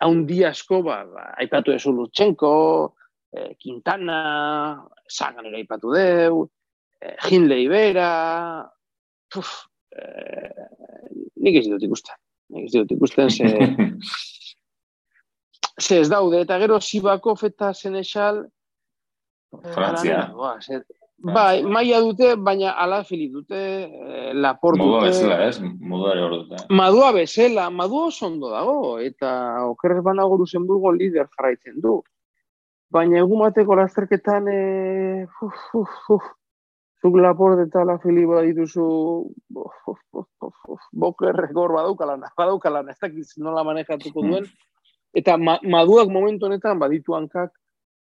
haundi 0.04 0.44
asko, 0.48 0.82
ba, 0.84 1.02
ba, 1.08 1.26
aipatu 1.42 1.74
ezu 1.76 1.94
Lutsenko, 1.96 2.54
e, 3.32 3.54
Quintana, 3.60 4.20
Sagan 5.08 5.48
ere 5.48 5.62
aipatu 5.64 5.96
deu, 5.96 6.44
e, 7.00 7.16
Hinley 7.30 7.68
Bera, 7.72 8.12
nik 11.36 11.60
ez 11.62 11.68
dut 11.68 11.84
ikusten. 11.84 12.16
Nik 12.54 12.68
ez 12.70 12.76
dut 12.76 12.92
ikusten, 12.96 13.30
ze, 13.30 13.48
ze 15.86 16.00
ez 16.04 16.10
daude, 16.12 16.44
eta 16.46 16.60
gero 16.64 16.80
Sibako 16.80 17.36
feta 17.40 17.74
zenexal, 17.74 18.46
Frantzia. 19.74 20.28
Bai, 21.18 21.64
maia 21.66 21.98
dute, 22.06 22.36
baina 22.38 22.76
ala 22.78 23.00
fili 23.04 23.26
dute, 23.34 23.58
eh, 23.58 24.34
laport 24.38 24.78
dute. 24.78 24.86
Modua 24.86 25.06
bezala, 25.08 25.38
ez? 25.48 25.58
Modua 25.62 26.12
hor 26.22 26.36
dute. 26.36 26.60
Madua 26.70 27.08
bezala, 27.16 27.70
madua 27.74 28.12
oso 28.12 28.28
ondo 28.28 28.52
dago, 28.52 29.00
eta 29.02 29.32
okerrez 29.66 30.04
banago 30.06 30.38
Luxemburgo 30.38 30.92
lider 30.94 31.26
jarraitzen 31.32 31.82
du. 31.82 31.96
Baina 32.94 33.18
egun 33.24 33.42
bateko 33.42 33.76
lasterketan, 33.80 34.48
e, 34.48 35.26
uf, 35.42 35.64
uf, 35.82 35.96
uf, 36.16 36.30
zuk 37.02 37.18
laport 37.22 37.60
eta 37.62 37.84
la 37.86 37.98
fili 38.02 38.26
dituzu, 38.26 38.86
uf, 39.56 39.76
uf, 39.88 40.00
uf, 40.14 40.28
uf, 40.42 40.56
uf, 40.68 40.82
boker 40.92 41.36
rekor 41.36 41.74
badaukalana, 41.74 42.32
badaukalana, 42.38 42.92
ez 42.92 43.00
dakiz 43.02 43.38
nola 43.38 43.64
manejatuko 43.64 44.22
duen. 44.22 44.46
Eta 45.14 45.38
ma, 45.38 45.58
maduak 45.64 46.10
momentu 46.10 46.46
honetan 46.46 46.80
baditu 46.80 47.14
hankak 47.14 47.54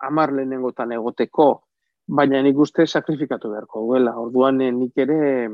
amar 0.03 0.33
lehenengotan 0.33 0.93
egoteko, 0.93 1.63
baina 2.07 2.43
nik 2.43 2.59
uste 2.59 2.87
sakrifikatu 2.87 3.51
beharko 3.53 3.87
duela. 3.87 4.17
Orduan 4.19 4.59
nik 4.59 4.99
ere 4.99 5.49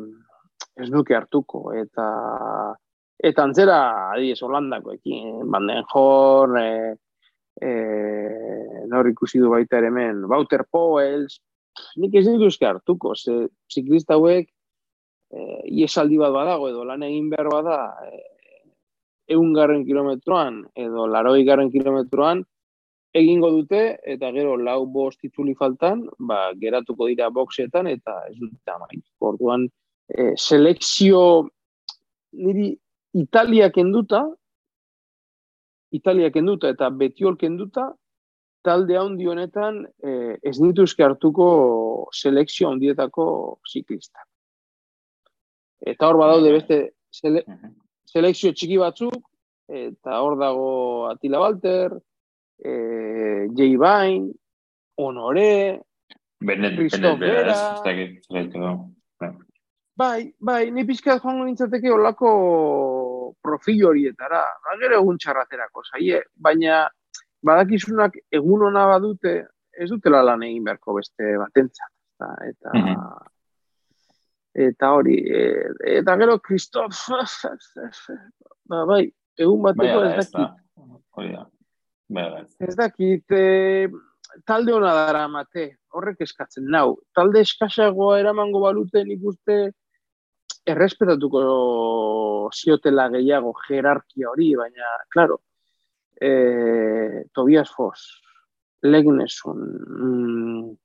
ez 0.78 0.88
duke 0.90 1.16
hartuko 1.16 1.72
eta 1.76 2.08
eta 3.18 3.44
antzera 3.44 3.78
adiez 4.14 4.38
Holandakoekin, 4.46 5.42
banden 5.50 5.84
jor, 5.90 6.54
e, 6.60 6.94
e, 7.60 7.70
nor 8.86 9.08
ikusi 9.10 9.40
du 9.42 9.50
baita 9.50 9.80
ere 9.80 9.90
hemen, 9.90 10.22
Wouter 10.30 10.64
Powells, 10.70 11.40
nik 11.96 12.14
ez 12.14 12.26
dituzke 12.28 12.66
hartuko, 12.66 13.14
ze 13.14 13.48
ziklista 13.72 14.14
hauek 14.14 14.48
e, 15.30 15.40
iesaldi 15.82 16.18
bat 16.18 16.32
badago 16.32 16.68
edo 16.68 16.84
lan 16.84 17.02
egin 17.06 17.30
behar 17.30 17.50
bada 17.52 17.78
e, 18.06 18.22
egun 19.34 19.52
garren 19.56 19.84
kilometroan 19.84 20.62
edo 20.86 21.06
laroi 21.06 21.44
garren 21.44 21.70
kilometroan 21.70 22.44
egingo 23.18 23.50
dute 23.50 23.82
eta 24.14 24.30
gero 24.32 24.56
lau 24.56 24.86
bost 24.86 25.24
itzuli 25.24 25.54
faltan, 25.58 26.04
ba, 26.18 26.52
geratuko 26.60 27.08
dira 27.08 27.30
boxetan 27.30 27.88
eta 27.88 28.14
ez 28.28 28.36
dute 28.38 28.72
amaitu. 28.74 29.06
Orduan, 29.30 29.64
e, 30.08 30.34
selekzio 30.36 31.22
niri 32.32 32.74
Italia 33.16 33.70
kenduta, 33.72 34.26
Italia 35.90 36.30
kenduta 36.30 36.68
eta 36.74 36.90
Betiol 36.90 37.38
kenduta, 37.40 37.88
talde 38.64 38.98
handi 38.98 39.28
honetan 39.28 39.82
eh, 40.04 40.36
ez 40.42 40.56
dituzke 40.59 41.04
hartuko 41.04 41.48
selekzio 42.12 42.70
handietako 42.72 43.26
ziklista. 43.70 44.24
Eta 45.86 46.09
hor 46.09 46.18
badaude 46.18 46.52
beste 46.56 46.78
sele, 47.14 47.44
selekzio 48.09 48.52
txiki 48.52 48.78
batzuk, 48.80 49.20
eta 49.68 50.20
hor 50.24 50.38
dago 50.40 50.70
Atila 51.12 51.42
Walter, 51.44 51.98
eh, 52.64 53.46
Jay 53.56 53.76
Bain, 53.76 54.30
Honore, 54.98 55.80
Benet, 56.40 56.76
Benet, 56.78 57.18
Benet, 58.30 58.52
Bai, 59.98 60.32
bai, 60.38 60.70
ni 60.70 60.84
pizka 60.86 61.16
joango 61.18 61.44
nintzateke 61.44 61.90
olako 61.90 62.28
profil 63.42 63.80
horietara. 63.88 64.44
Ba, 64.62 64.76
gero 64.78 65.00
egun 65.00 65.18
txarraterako, 65.18 65.82
zaie. 65.90 66.20
Baina, 66.46 66.84
badakizunak 67.45 68.16
egun 68.34 68.66
ona 68.68 68.86
badute, 68.91 69.34
ez 69.78 69.89
dutela 69.91 70.22
lan 70.26 70.43
egin 70.47 70.64
beharko 70.66 70.97
beste 70.99 71.36
batentzat. 71.39 71.93
Eta, 72.18 72.30
eta, 72.51 72.72
mhm. 72.74 73.03
eta 74.66 74.91
hori, 74.97 75.20
e, 75.30 75.43
eta 76.01 76.16
gero, 76.18 76.39
Kristof, 76.43 76.97
ba, 78.70 78.82
bai, 78.91 79.05
egun 79.39 79.62
bateko 79.68 80.03
ez 80.09 80.14
dakit. 80.18 80.57
Bai, 82.09 82.28
ez 82.64 82.74
dakit, 82.74 83.30
e, 83.30 83.89
talde 84.49 84.74
hona 84.74 84.95
dara 84.97 85.26
mate, 85.30 85.68
horrek 85.95 86.24
eskatzen 86.26 86.66
nau. 86.74 86.97
Talde 87.14 87.45
eskasagoa 87.47 88.18
eramango 88.18 88.64
baluten 88.64 89.12
ikuste, 89.14 89.61
errespetatuko 90.68 91.41
ziotela 92.53 93.09
gehiago 93.14 93.55
jerarkia 93.66 94.32
hori, 94.32 94.51
baina, 94.59 94.91
claro, 95.14 95.39
e, 96.20 97.24
Tobias 97.34 97.70
Fos, 97.74 98.20
Legnesun, 98.82 99.64
mm, 99.86 100.76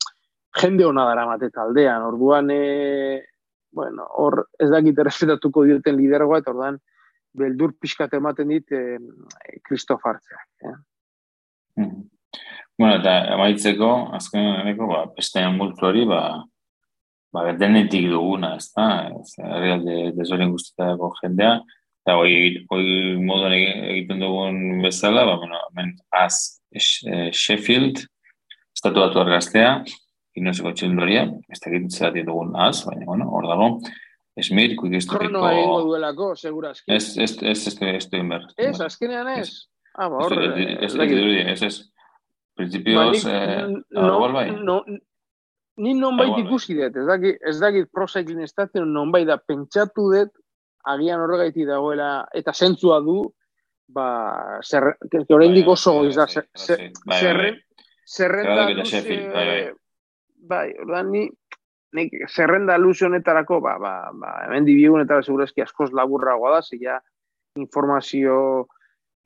jende 0.62 0.86
hona 0.86 1.06
dara 1.10 1.26
mate 1.30 1.50
taldean, 1.54 2.08
orduan, 2.08 2.50
e, 2.52 3.26
bueno, 3.74 4.08
hor 4.22 4.48
ez 4.60 4.70
dakit 4.70 5.00
errespetatuko 5.00 5.66
dioten 5.66 5.98
lidergoa, 5.98 6.42
eta 6.42 6.54
orduan, 6.54 6.80
beldur 7.34 7.74
pixkat 7.82 8.14
ematen 8.14 8.52
dit 8.54 8.74
Kristof 9.66 10.04
e, 10.06 10.10
hartzeak. 10.10 10.50
Eh? 10.70 10.76
Mm. 11.82 12.10
Bueno, 12.78 12.96
eta 13.00 13.14
amaitzeko, 13.36 13.92
azken 14.18 14.50
eneko, 14.64 14.90
ba, 14.90 15.04
bestean 15.18 15.58
multu 15.58 15.86
hori, 15.86 16.08
ba, 16.10 16.24
ba, 17.34 17.46
denetik 17.58 18.08
duguna, 18.10 18.56
ez 18.58 18.70
da, 18.74 18.88
ez, 19.14 19.36
herrialde 19.42 19.98
desoren 20.18 20.54
guztietako 20.54 21.12
jendea, 21.22 21.60
eta 22.04 22.18
hoi, 22.20 22.66
hoi 22.70 22.86
moduan 23.24 23.56
egiten 23.56 24.20
dugun 24.20 24.82
bezala, 24.84 25.24
ba, 25.30 25.38
bueno, 25.40 25.60
hemen 25.72 25.94
az 26.20 26.60
eh, 26.76 27.30
Sheffield, 27.32 28.04
estatu 28.76 29.00
batu 29.00 29.22
argaztea, 29.24 29.78
inoseko 30.36 30.74
txildoria, 30.76 31.30
ez 31.48 31.62
da 31.62 31.72
egiten 31.72 31.94
zeratik 31.94 32.28
dugun 32.28 32.58
az, 32.60 32.84
baina, 32.88 33.08
bueno, 33.08 33.30
hor 33.32 33.48
dago, 33.52 33.70
Esmir, 34.34 34.72
kuik 34.74 34.96
ez 34.98 35.06
dukiko... 35.06 35.30
Krono 35.30 35.46
egingo 35.46 35.82
duelako, 35.86 36.32
segura 36.36 36.72
eski. 36.74 36.90
Ez, 36.96 37.12
ez, 37.22 37.36
ez, 37.38 37.68
ez, 37.70 37.76
ez, 37.86 38.08
ez, 38.18 38.46
ez, 38.66 38.80
azkenean 38.82 39.28
ez. 39.36 39.52
Ah, 39.94 40.08
ba, 40.10 40.24
horre. 40.26 40.48
Ez, 40.82 40.96
ez, 40.96 41.02
ez, 41.06 41.52
ez, 41.54 41.66
ez, 41.70 41.76
Principios, 42.58 43.24
ba, 43.26 43.32
eh, 43.34 44.32
bai. 44.34 44.48
no, 44.62 44.82
Ni 45.76 45.96
non 45.98 46.18
bait 46.20 46.36
ikusi 46.38 46.76
dut, 46.78 46.98
ez 47.02 47.06
dakit, 47.08 47.40
ez 47.42 47.56
dakit 47.58 47.88
pro 47.90 48.06
cycling 48.06 48.44
estatzen 48.46 48.92
non 48.94 49.10
bai 49.14 49.24
da 49.26 49.40
pentsatu 49.42 50.06
dut, 50.12 50.30
agian 50.84 51.22
horregaiti 51.24 51.66
dagoela, 51.68 52.26
eta 52.36 52.54
zentzua 52.54 53.00
du, 53.04 53.22
ba, 53.94 54.60
zer, 54.64 54.96
que 55.12 55.24
oraindik 55.34 55.68
oso 55.68 55.94
goiz 56.00 56.16
da, 56.16 56.28
zerren, 56.28 57.60
zerrenda 58.08 58.68
luze, 58.70 59.02
bai, 60.50 60.68
ordan 60.84 61.12
ni, 61.12 61.24
nik, 61.98 62.16
zerrenda 62.28 62.78
luze 62.78 63.06
honetarako, 63.08 63.62
ba, 63.64 63.78
ba, 63.80 63.94
ba, 64.14 64.34
hemen 64.48 64.68
dibigun 64.68 65.06
eta 65.06 65.22
segurazki 65.24 65.64
askoz 65.64 65.92
laburragoa 65.96 66.58
da, 66.58 66.62
zila 66.64 67.00
informazio 67.60 68.36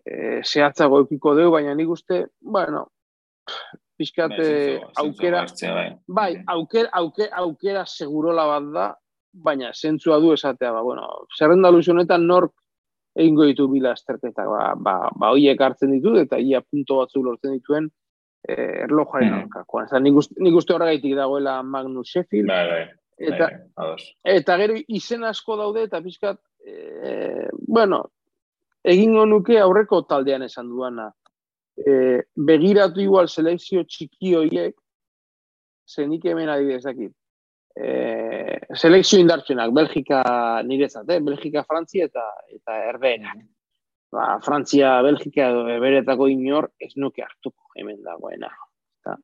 eh, 0.06 0.42
zehatzago 0.44 1.02
eukiko 1.04 1.34
deu, 1.38 1.52
baina 1.54 1.74
nik 1.76 1.90
uste, 1.96 2.26
bueno, 2.42 2.88
pixkat 3.98 4.36
bai, 4.36 4.80
aukera, 5.02 5.46
bai. 5.74 5.90
bai, 6.08 6.32
aukera, 6.54 6.92
aukera, 7.02 7.36
aukera 7.42 7.86
segurola 7.88 8.46
bat 8.52 8.72
da, 8.76 8.88
baina 9.34 9.72
zentzua 9.74 10.20
du 10.20 10.34
esatea, 10.34 10.72
ba, 10.72 10.82
bueno, 10.82 11.08
zerrenda 11.38 11.70
honetan 11.70 12.28
nork 12.28 12.54
egingo 13.16 13.46
ditu 13.46 13.68
bila 13.68 13.94
esterketa, 13.94 14.46
ba, 14.46 14.74
ba, 14.76 15.10
ba 15.16 15.32
hoiek 15.34 15.62
hartzen 15.62 15.92
ditu, 15.92 16.16
eta 16.18 16.38
ia 16.38 16.62
punto 16.62 16.98
batzu 16.98 17.24
lortzen 17.24 17.54
dituen 17.54 17.90
eh, 18.48 18.84
erlojaren 18.84 19.32
mm. 19.32 19.44
orkakoan. 19.46 19.88
Eta 19.88 20.00
nik 20.00 20.56
uste 20.56 20.74
horregaitik 20.74 21.16
dagoela 21.16 21.64
Magnus 21.64 22.12
Sheffield, 22.12 22.48
bai, 22.48 22.68
bai. 22.70 22.86
Eta, 23.18 23.48
eta 24.24 24.58
gero 24.62 24.76
izen 24.94 25.24
asko 25.26 25.56
daude, 25.58 25.88
eta 25.88 26.02
pixkat, 26.02 26.38
eh, 26.66 27.48
bueno, 27.68 28.04
egingo 28.86 29.26
nuke 29.26 29.58
aurreko 29.60 30.04
taldean 30.06 30.46
esan 30.46 30.70
duana 30.70 31.10
e, 31.78 32.24
begiratu 32.50 33.02
igual 33.04 33.30
selekzio 33.30 33.84
txiki 33.84 34.34
horiek, 34.38 34.76
zenik 35.88 36.26
hemen 36.26 36.50
adibidez 36.50 36.84
dakit. 36.86 37.14
E, 37.78 38.58
selekzio 38.74 39.20
indartsuenak, 39.22 39.74
Belgika 39.76 40.24
niretzat, 40.66 41.10
eh? 41.14 41.20
Belgika, 41.22 41.64
Frantzia 41.68 42.08
eta 42.10 42.26
eta 42.56 42.78
erbeena. 42.90 43.36
Ba, 44.14 44.38
Frantzia, 44.44 44.96
Belgika 45.06 45.50
edo 45.52 45.66
beretako 45.84 46.30
inor 46.32 46.72
ez 46.80 46.94
nuke 46.96 47.26
hartuko 47.26 47.76
hemen 47.78 48.00
dagoena. 48.06 48.50
Eta, 49.02 49.18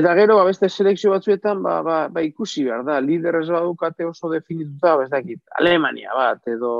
eta 0.00 0.14
gero, 0.18 0.36
ba, 0.40 0.48
beste 0.50 0.68
selekzio 0.68 1.14
batzuetan, 1.14 1.62
ba, 1.64 1.78
ba, 1.86 1.96
ba 2.12 2.24
ikusi 2.26 2.66
behar 2.66 2.84
da, 2.88 2.98
lider 3.00 3.40
ez 3.40 3.48
badukate 3.54 4.08
oso 4.08 4.32
definituta, 4.32 4.96
ba, 4.98 5.06
ez 5.06 5.12
dakit, 5.14 5.40
Alemania 5.60 6.12
bat, 6.18 6.42
edo 6.50 6.74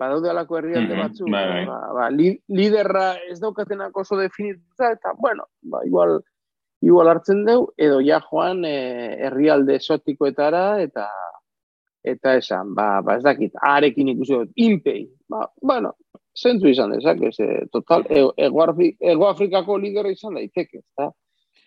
badaude 0.00 0.30
alako 0.30 0.56
herrialde 0.56 0.94
mm 0.94 1.02
batzu, 1.02 1.26
bai, 1.28 1.44
bai. 1.50 1.64
ba, 1.68 1.80
ba, 1.98 2.08
liderra 2.14 3.06
ez 3.28 3.40
daukatenak 3.42 3.96
oso 3.96 4.16
definituta, 4.16 4.94
eta, 4.96 5.12
bueno, 5.18 5.50
ba, 5.60 5.82
igual, 5.84 6.20
igual 6.82 7.08
hartzen 7.12 7.44
deu, 7.44 7.68
edo 7.78 8.00
ja 8.04 8.20
joan 8.24 8.64
e, 8.64 8.76
herrialde 9.26 9.76
esotikoetara, 9.80 10.64
eta 10.82 11.08
eta 12.02 12.36
esan, 12.40 12.74
ba, 12.74 13.02
ba 13.04 13.18
ez 13.18 13.24
dakit, 13.24 13.52
arekin 13.60 14.08
ikusi 14.14 14.32
dut, 14.32 14.52
inpei, 14.56 15.04
ba, 15.28 15.44
bueno, 15.60 15.92
zentzu 16.36 16.70
izan 16.70 16.94
dezak, 16.94 17.20
ez, 17.28 17.36
e, 17.44 17.66
total, 17.72 18.06
ego, 18.08 18.64
ego, 18.96 19.28
Afrikako 19.28 19.76
liderra 19.82 20.12
izan 20.12 20.38
daiteke, 20.38 20.80
eta, 20.80 21.10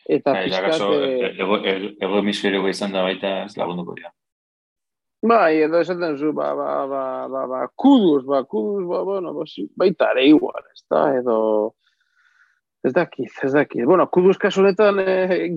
eta, 0.07 0.35
eta, 0.41 0.63
eta, 0.73 0.89
ego, 1.37 1.59
ego, 1.61 1.93
ego 2.01 2.21
hemisferioa 2.23 2.73
izan 2.73 2.95
da 2.95 3.05
baita 3.05 3.43
ez 3.43 3.53
lagunduko 3.57 3.97
dira. 3.99 4.09
Bai, 5.23 5.61
edo 5.63 5.79
esaten 5.79 6.17
zu, 6.17 6.33
ba, 6.35 6.49
ba, 6.57 6.71
ba, 6.89 7.03
ba, 7.31 7.45
ba, 7.47 7.61
kuduz, 7.79 8.25
ba, 8.27 8.41
kuduz, 8.43 8.83
ba, 8.89 9.03
bueno, 9.07 9.37
ba, 9.37 9.45
baita 9.79 10.11
ere 10.17 10.25
igual, 10.33 10.65
ez 10.73 10.83
da, 10.89 11.05
edo, 11.19 11.37
ez 12.83 12.93
dakit, 12.93 13.31
ez 13.43 13.51
dakit. 13.53 13.85
Bueno, 13.85 14.07
kuduz 14.11 14.37
kasunetan, 14.37 14.99
eh, 14.99 15.49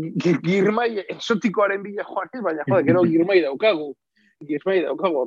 girmai, 0.45 0.91
exotikoaren 1.09 1.83
bila 1.83 2.05
joan 2.07 2.43
baina, 2.43 2.65
jode, 2.69 2.85
gero 2.87 3.03
girmai 3.03 3.41
daukagu, 3.43 3.95
girmai 4.47 4.79
daukagu, 4.85 5.25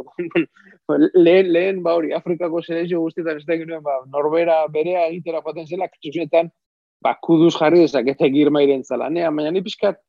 lehen, 1.14 1.52
lehen, 1.52 1.84
ba, 1.84 1.96
hori, 2.00 2.14
Afrikako 2.16 2.62
selezio 2.64 3.02
guztietan 3.04 3.42
ez 3.42 3.46
da 3.46 3.58
ginoen, 3.60 3.84
ba, 3.84 4.00
norbera 4.08 4.62
berea 4.72 5.08
egitera 5.10 5.42
paten 5.42 5.68
zela, 5.68 5.90
kasunetan, 5.92 6.52
ba, 7.04 7.18
kuduz 7.22 7.56
jarri 7.58 7.84
ezak, 7.84 8.08
eta 8.16 8.32
girmairen 8.32 8.84
zala, 8.84 9.10
nea, 9.10 9.32
baina 9.32 9.52
ni 9.52 9.64
pixkat, 9.66 10.00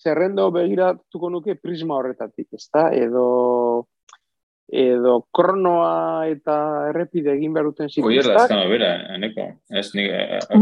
zerrendo 0.00 0.50
begiratuko 0.52 1.30
nuke 1.32 1.56
prisma 1.60 1.96
horretatik, 2.00 2.48
ezta? 2.56 2.88
Edo 2.96 3.86
edo 4.70 5.16
kronoa 5.34 6.26
eta 6.30 6.56
errepide 6.90 7.34
egin 7.34 7.54
behar 7.54 7.70
duten 7.72 7.90
ziklistak. 7.90 8.50
Oierra, 8.50 8.64
ez 8.64 8.70
bera, 8.70 8.90
eneko. 9.16 9.48
Ez, 9.70 9.88
ni, 9.98 10.06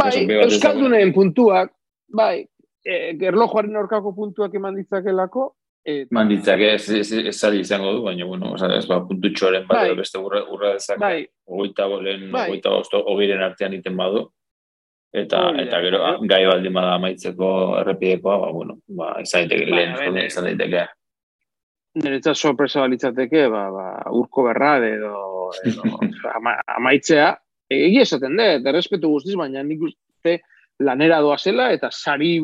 bai, 0.00 0.12
Euskaldunen 0.38 1.12
puntuak, 1.12 1.74
bai, 2.09 2.46
e, 2.84 2.98
gerlojoaren 3.20 3.76
aurkako 3.76 4.14
puntuak 4.16 4.54
eman 4.56 4.80
ditzakelako, 4.80 5.52
Et... 5.88 6.09
Man 6.12 6.28
ditzak, 6.28 6.61
ez, 6.61 6.82
ez, 6.92 7.06
ez, 7.16 7.30
ez 7.32 7.54
izango 7.56 7.94
du, 7.94 8.02
baina, 8.04 8.26
bueno, 8.28 8.50
oza, 8.52 8.68
ez, 8.76 8.84
ba, 8.90 8.98
puntu 9.09 9.30
txoren 9.32 9.64
bat, 9.68 9.86
bai. 9.86 9.94
beste 9.96 10.20
urra, 10.20 10.42
urra 10.52 10.74
dezak, 10.74 10.98
bai. 11.00 11.22
ogoita 11.48 11.86
golen, 11.88 12.26
bai. 12.34 12.48
ogoita 12.50 12.98
ogiren 13.14 13.44
artean 13.46 13.76
iten 13.78 13.96
badu, 13.96 14.26
eta, 15.16 15.46
oh, 15.48 15.56
eta 15.62 15.80
gero, 15.86 16.02
ja, 16.04 16.11
gai 16.28 16.42
baldin 16.50 16.76
bada 16.76 16.98
amaitzeko 16.98 17.50
errepidekoa, 17.80 18.36
ba, 18.42 18.50
bueno, 18.52 18.76
ba, 19.00 19.14
izan 19.24 19.46
daiteke, 19.46 19.70
bai, 19.70 19.86
lehen, 19.94 20.20
izan 20.26 20.50
daiteke. 20.50 20.84
Niretzat 21.97 22.36
sorpresa 22.36 22.82
balitzateke, 22.84 23.47
ba, 23.49 23.62
ba, 23.72 23.86
urko 24.14 24.45
berra 24.49 24.76
edo, 24.84 25.51
edo 25.66 25.89
ama, 26.36 26.59
amaitzea, 26.76 27.32
egia 27.72 28.05
esaten 28.05 28.36
de, 28.39 28.49
errespetu 28.70 29.11
guztiz, 29.14 29.34
baina 29.41 29.62
nik 29.64 29.82
uste 29.89 30.39
lanera 30.84 31.20
doa 31.24 31.39
zela, 31.39 31.70
eta 31.72 31.91
sari 31.91 32.39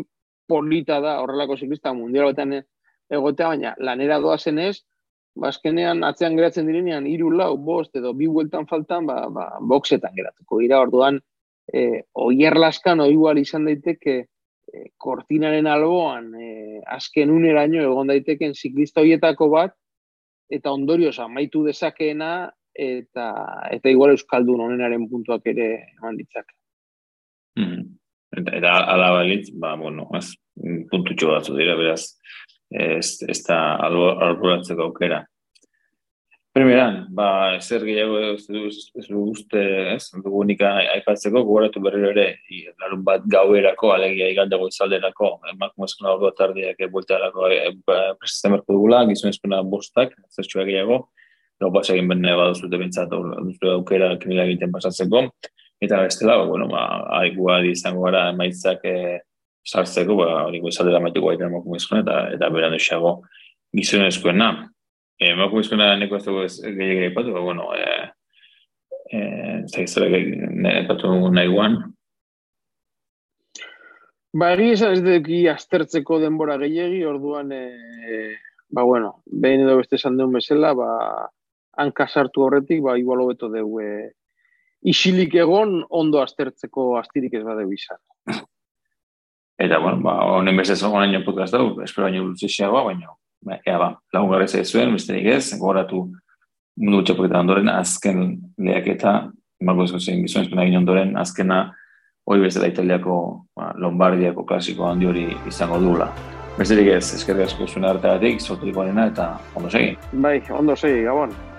polita 0.49 0.99
da 1.01 1.19
horrelako 1.23 1.57
ziklista 1.57 1.93
mundial 1.95 2.33
batean, 2.33 2.59
egotea, 3.13 3.53
baina 3.53 3.75
lanera 3.79 4.19
doa 4.21 4.39
zenez, 4.39 4.79
bazkenean 5.41 6.01
ba, 6.01 6.13
atzean 6.13 6.37
geratzen 6.39 6.67
direnean 6.71 7.07
hiru 7.11 7.31
lau, 7.31 7.55
bost 7.57 7.97
edo 7.97 8.15
bi 8.17 8.29
bueltan 8.31 8.67
faltan, 8.71 9.07
ba, 9.07 9.29
ba, 9.31 9.49
boxetan 9.61 10.15
geratuko. 10.17 10.61
Ira 10.65 10.81
orduan, 10.85 11.21
e, 11.73 12.05
oier 12.15 12.57
laskan 12.59 13.05
oigual 13.05 13.39
izan 13.39 13.67
daiteke 13.69 14.25
e, 14.75 14.89
kortinaren 14.99 15.69
alboan 15.71 16.33
e, 16.35 16.81
azken 16.97 17.31
uneraino 17.31 17.83
egon 17.83 18.11
daiteken 18.11 18.55
ziklista 18.55 19.03
hoietako 19.05 19.49
bat, 19.55 19.77
eta 20.51 20.73
ondorioz 20.75 21.17
amaitu 21.23 21.65
dezakeena, 21.67 22.51
eta 22.75 23.27
eta 23.71 23.91
igual 23.91 24.15
euskaldun 24.17 24.65
honenaren 24.67 25.07
puntuak 25.11 25.47
ere 25.47 25.69
eman 25.99 26.19
ditzak. 26.19 26.49
Mm. 27.61 27.85
Eta, 28.35 28.57
eta 28.59 28.73
ala 28.91 29.13
balitz, 29.15 29.53
ba, 29.63 29.77
bueno, 29.79 30.09
ez, 30.19 30.33
puntutxo 30.91 31.31
batzu 31.31 31.55
dira, 31.55 31.77
beraz, 31.79 32.17
ez, 32.75 33.23
ez 33.31 33.39
da 33.47 33.61
alburatzeko 33.87 34.89
aukera. 34.89 35.21
Primeran, 36.55 37.09
ba, 37.11 37.59
zer 37.59 37.83
gehiago 37.83 38.19
ez 38.29 38.45
du 38.47 39.23
uste, 39.25 39.61
ez, 39.91 40.05
dugu 40.23 40.45
nik 40.47 40.61
aipatzeko, 40.63 41.41
gogoratu 41.43 41.81
berriro 41.83 42.13
ere, 42.13 42.27
larun 42.79 43.01
bat 43.03 43.25
gauerako, 43.27 43.89
alegia 43.91 44.29
igandego 44.31 44.69
izalderako, 44.71 45.33
emakume 45.51 45.89
eskuna 45.89 46.13
ordu 46.13 46.29
atardiak 46.29 46.85
ebueltarako 46.87 47.49
e, 47.51 47.57
prestatzen 47.83 48.55
berko 48.55 48.77
dugula, 48.77 49.01
gizun 49.09 49.33
eskuna 49.33 49.59
bostak, 49.67 50.15
zertxua 50.31 50.63
gehiago, 50.69 51.01
gau 51.59 51.73
pas 51.75 51.91
egin 51.91 52.13
benne 52.13 52.37
baduzute 52.39 52.79
bintzat, 52.85 53.11
duzute 53.11 53.73
aukera 53.73 54.13
kimila 54.23 54.47
egiten 54.47 54.71
pasatzeko, 54.77 55.25
eta 55.83 56.05
bestela, 56.05 56.37
bueno, 56.47 56.69
ba, 56.71 56.85
aigua 57.19 57.65
izango 57.67 58.07
gara 58.07 58.29
emaitzak 58.31 58.87
e, 58.87 58.95
sartzeko, 59.67 60.21
ba, 60.23 60.31
hori 60.45 60.63
goizaldera 60.63 61.03
maituko 61.03 61.33
baita 61.33 61.51
emakumezkoen, 61.51 62.07
eta, 62.07 62.21
eta 62.39 62.53
beran 62.55 62.79
esago 62.79 63.17
gizonezkoen 63.75 64.39
na. 65.25 65.31
E, 65.31 65.33
emakumezkoen 65.33 65.99
neko 66.01 66.17
ez 66.17 66.25
dugu 66.25 66.45
ez 66.45 66.61
gehiagire 66.63 67.11
ipatu, 67.11 67.33
ba, 67.33 67.41
bueno, 67.41 67.71
e, 67.75 68.11
e, 69.11 69.21
zaizera 69.67 70.19
ipatu 70.85 71.31
nahi 71.31 71.49
guan. 71.49 71.79
Ba, 74.35 74.53
egi 74.55 74.73
esan 74.75 74.93
ez 74.97 75.03
duki 75.03 75.49
aztertzeko 75.49 76.19
denbora 76.19 76.57
gehiagi, 76.59 77.05
orduan, 77.07 77.53
e, 77.53 78.37
ba, 78.69 78.83
bueno, 78.83 79.23
behin 79.27 79.63
edo 79.63 79.77
beste 79.79 79.97
esan 79.97 80.17
duen 80.19 80.33
bezala, 80.35 80.75
ba, 80.75 81.31
hanka 81.79 82.09
sartu 82.09 82.43
horretik, 82.43 82.83
ba, 82.83 82.99
igual 82.99 83.23
hobeto 83.23 83.49
dugu, 83.49 83.81
e, 83.81 84.11
isilik 84.83 85.35
egon 85.35 85.85
ondo 85.89 86.21
aztertzeko 86.21 86.97
astirik 86.99 87.35
ez 87.35 87.45
badeu 87.45 87.71
izan. 87.73 88.01
Eta, 89.57 89.79
bueno, 89.79 90.03
ba, 90.03 90.19
honen 90.35 90.57
bezez 90.59 90.83
honen 90.83 91.15
jo 91.15 91.23
podcast 91.25 91.55
dugu, 91.55 91.85
espero 91.87 92.09
baino 92.09 92.25
luzixiagoa, 92.27 92.83
baina, 92.91 93.07
ba, 93.07 93.24
ea 93.67 93.79
ba, 93.79 93.95
lagun 94.13 94.31
gara 94.31 94.45
ez 94.45 94.67
zuen, 94.71 94.93
besterik 94.93 95.27
ez, 95.27 95.55
goratu 95.61 96.07
mundu 96.77 97.03
txapoketan 97.05 97.45
ondoren, 97.45 97.71
azken 97.71 98.39
lehaketa, 98.59 99.31
zen 99.63 100.23
gizuen 100.25 100.45
espena 100.45 100.65
egin 100.65 100.79
ondoren, 100.83 101.17
azkena, 101.17 101.73
hori 102.27 102.41
bezala 102.41 102.69
italiako, 102.69 103.47
ba, 103.57 103.73
lombardiako 103.79 104.45
klasiko 104.45 104.89
handi 104.89 105.07
hori 105.07 105.27
izango 105.49 105.79
dula. 105.79 106.11
Besterik 106.59 106.93
ez, 106.95 107.15
eskerrik 107.15 107.49
asko 107.49 107.67
zuen 107.67 107.85
arteagatik, 107.85 108.41
sortu 108.41 108.71
eta 108.71 109.39
ondo 109.55 109.71
segi. 109.71 109.97
Bai, 110.13 110.41
ondo 110.51 110.77
segi, 110.77 111.03
gabon. 111.03 111.54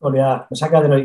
Hori 0.00 0.18
da, 0.22 0.30
esaka 0.56 0.82
denoi. 0.84 1.02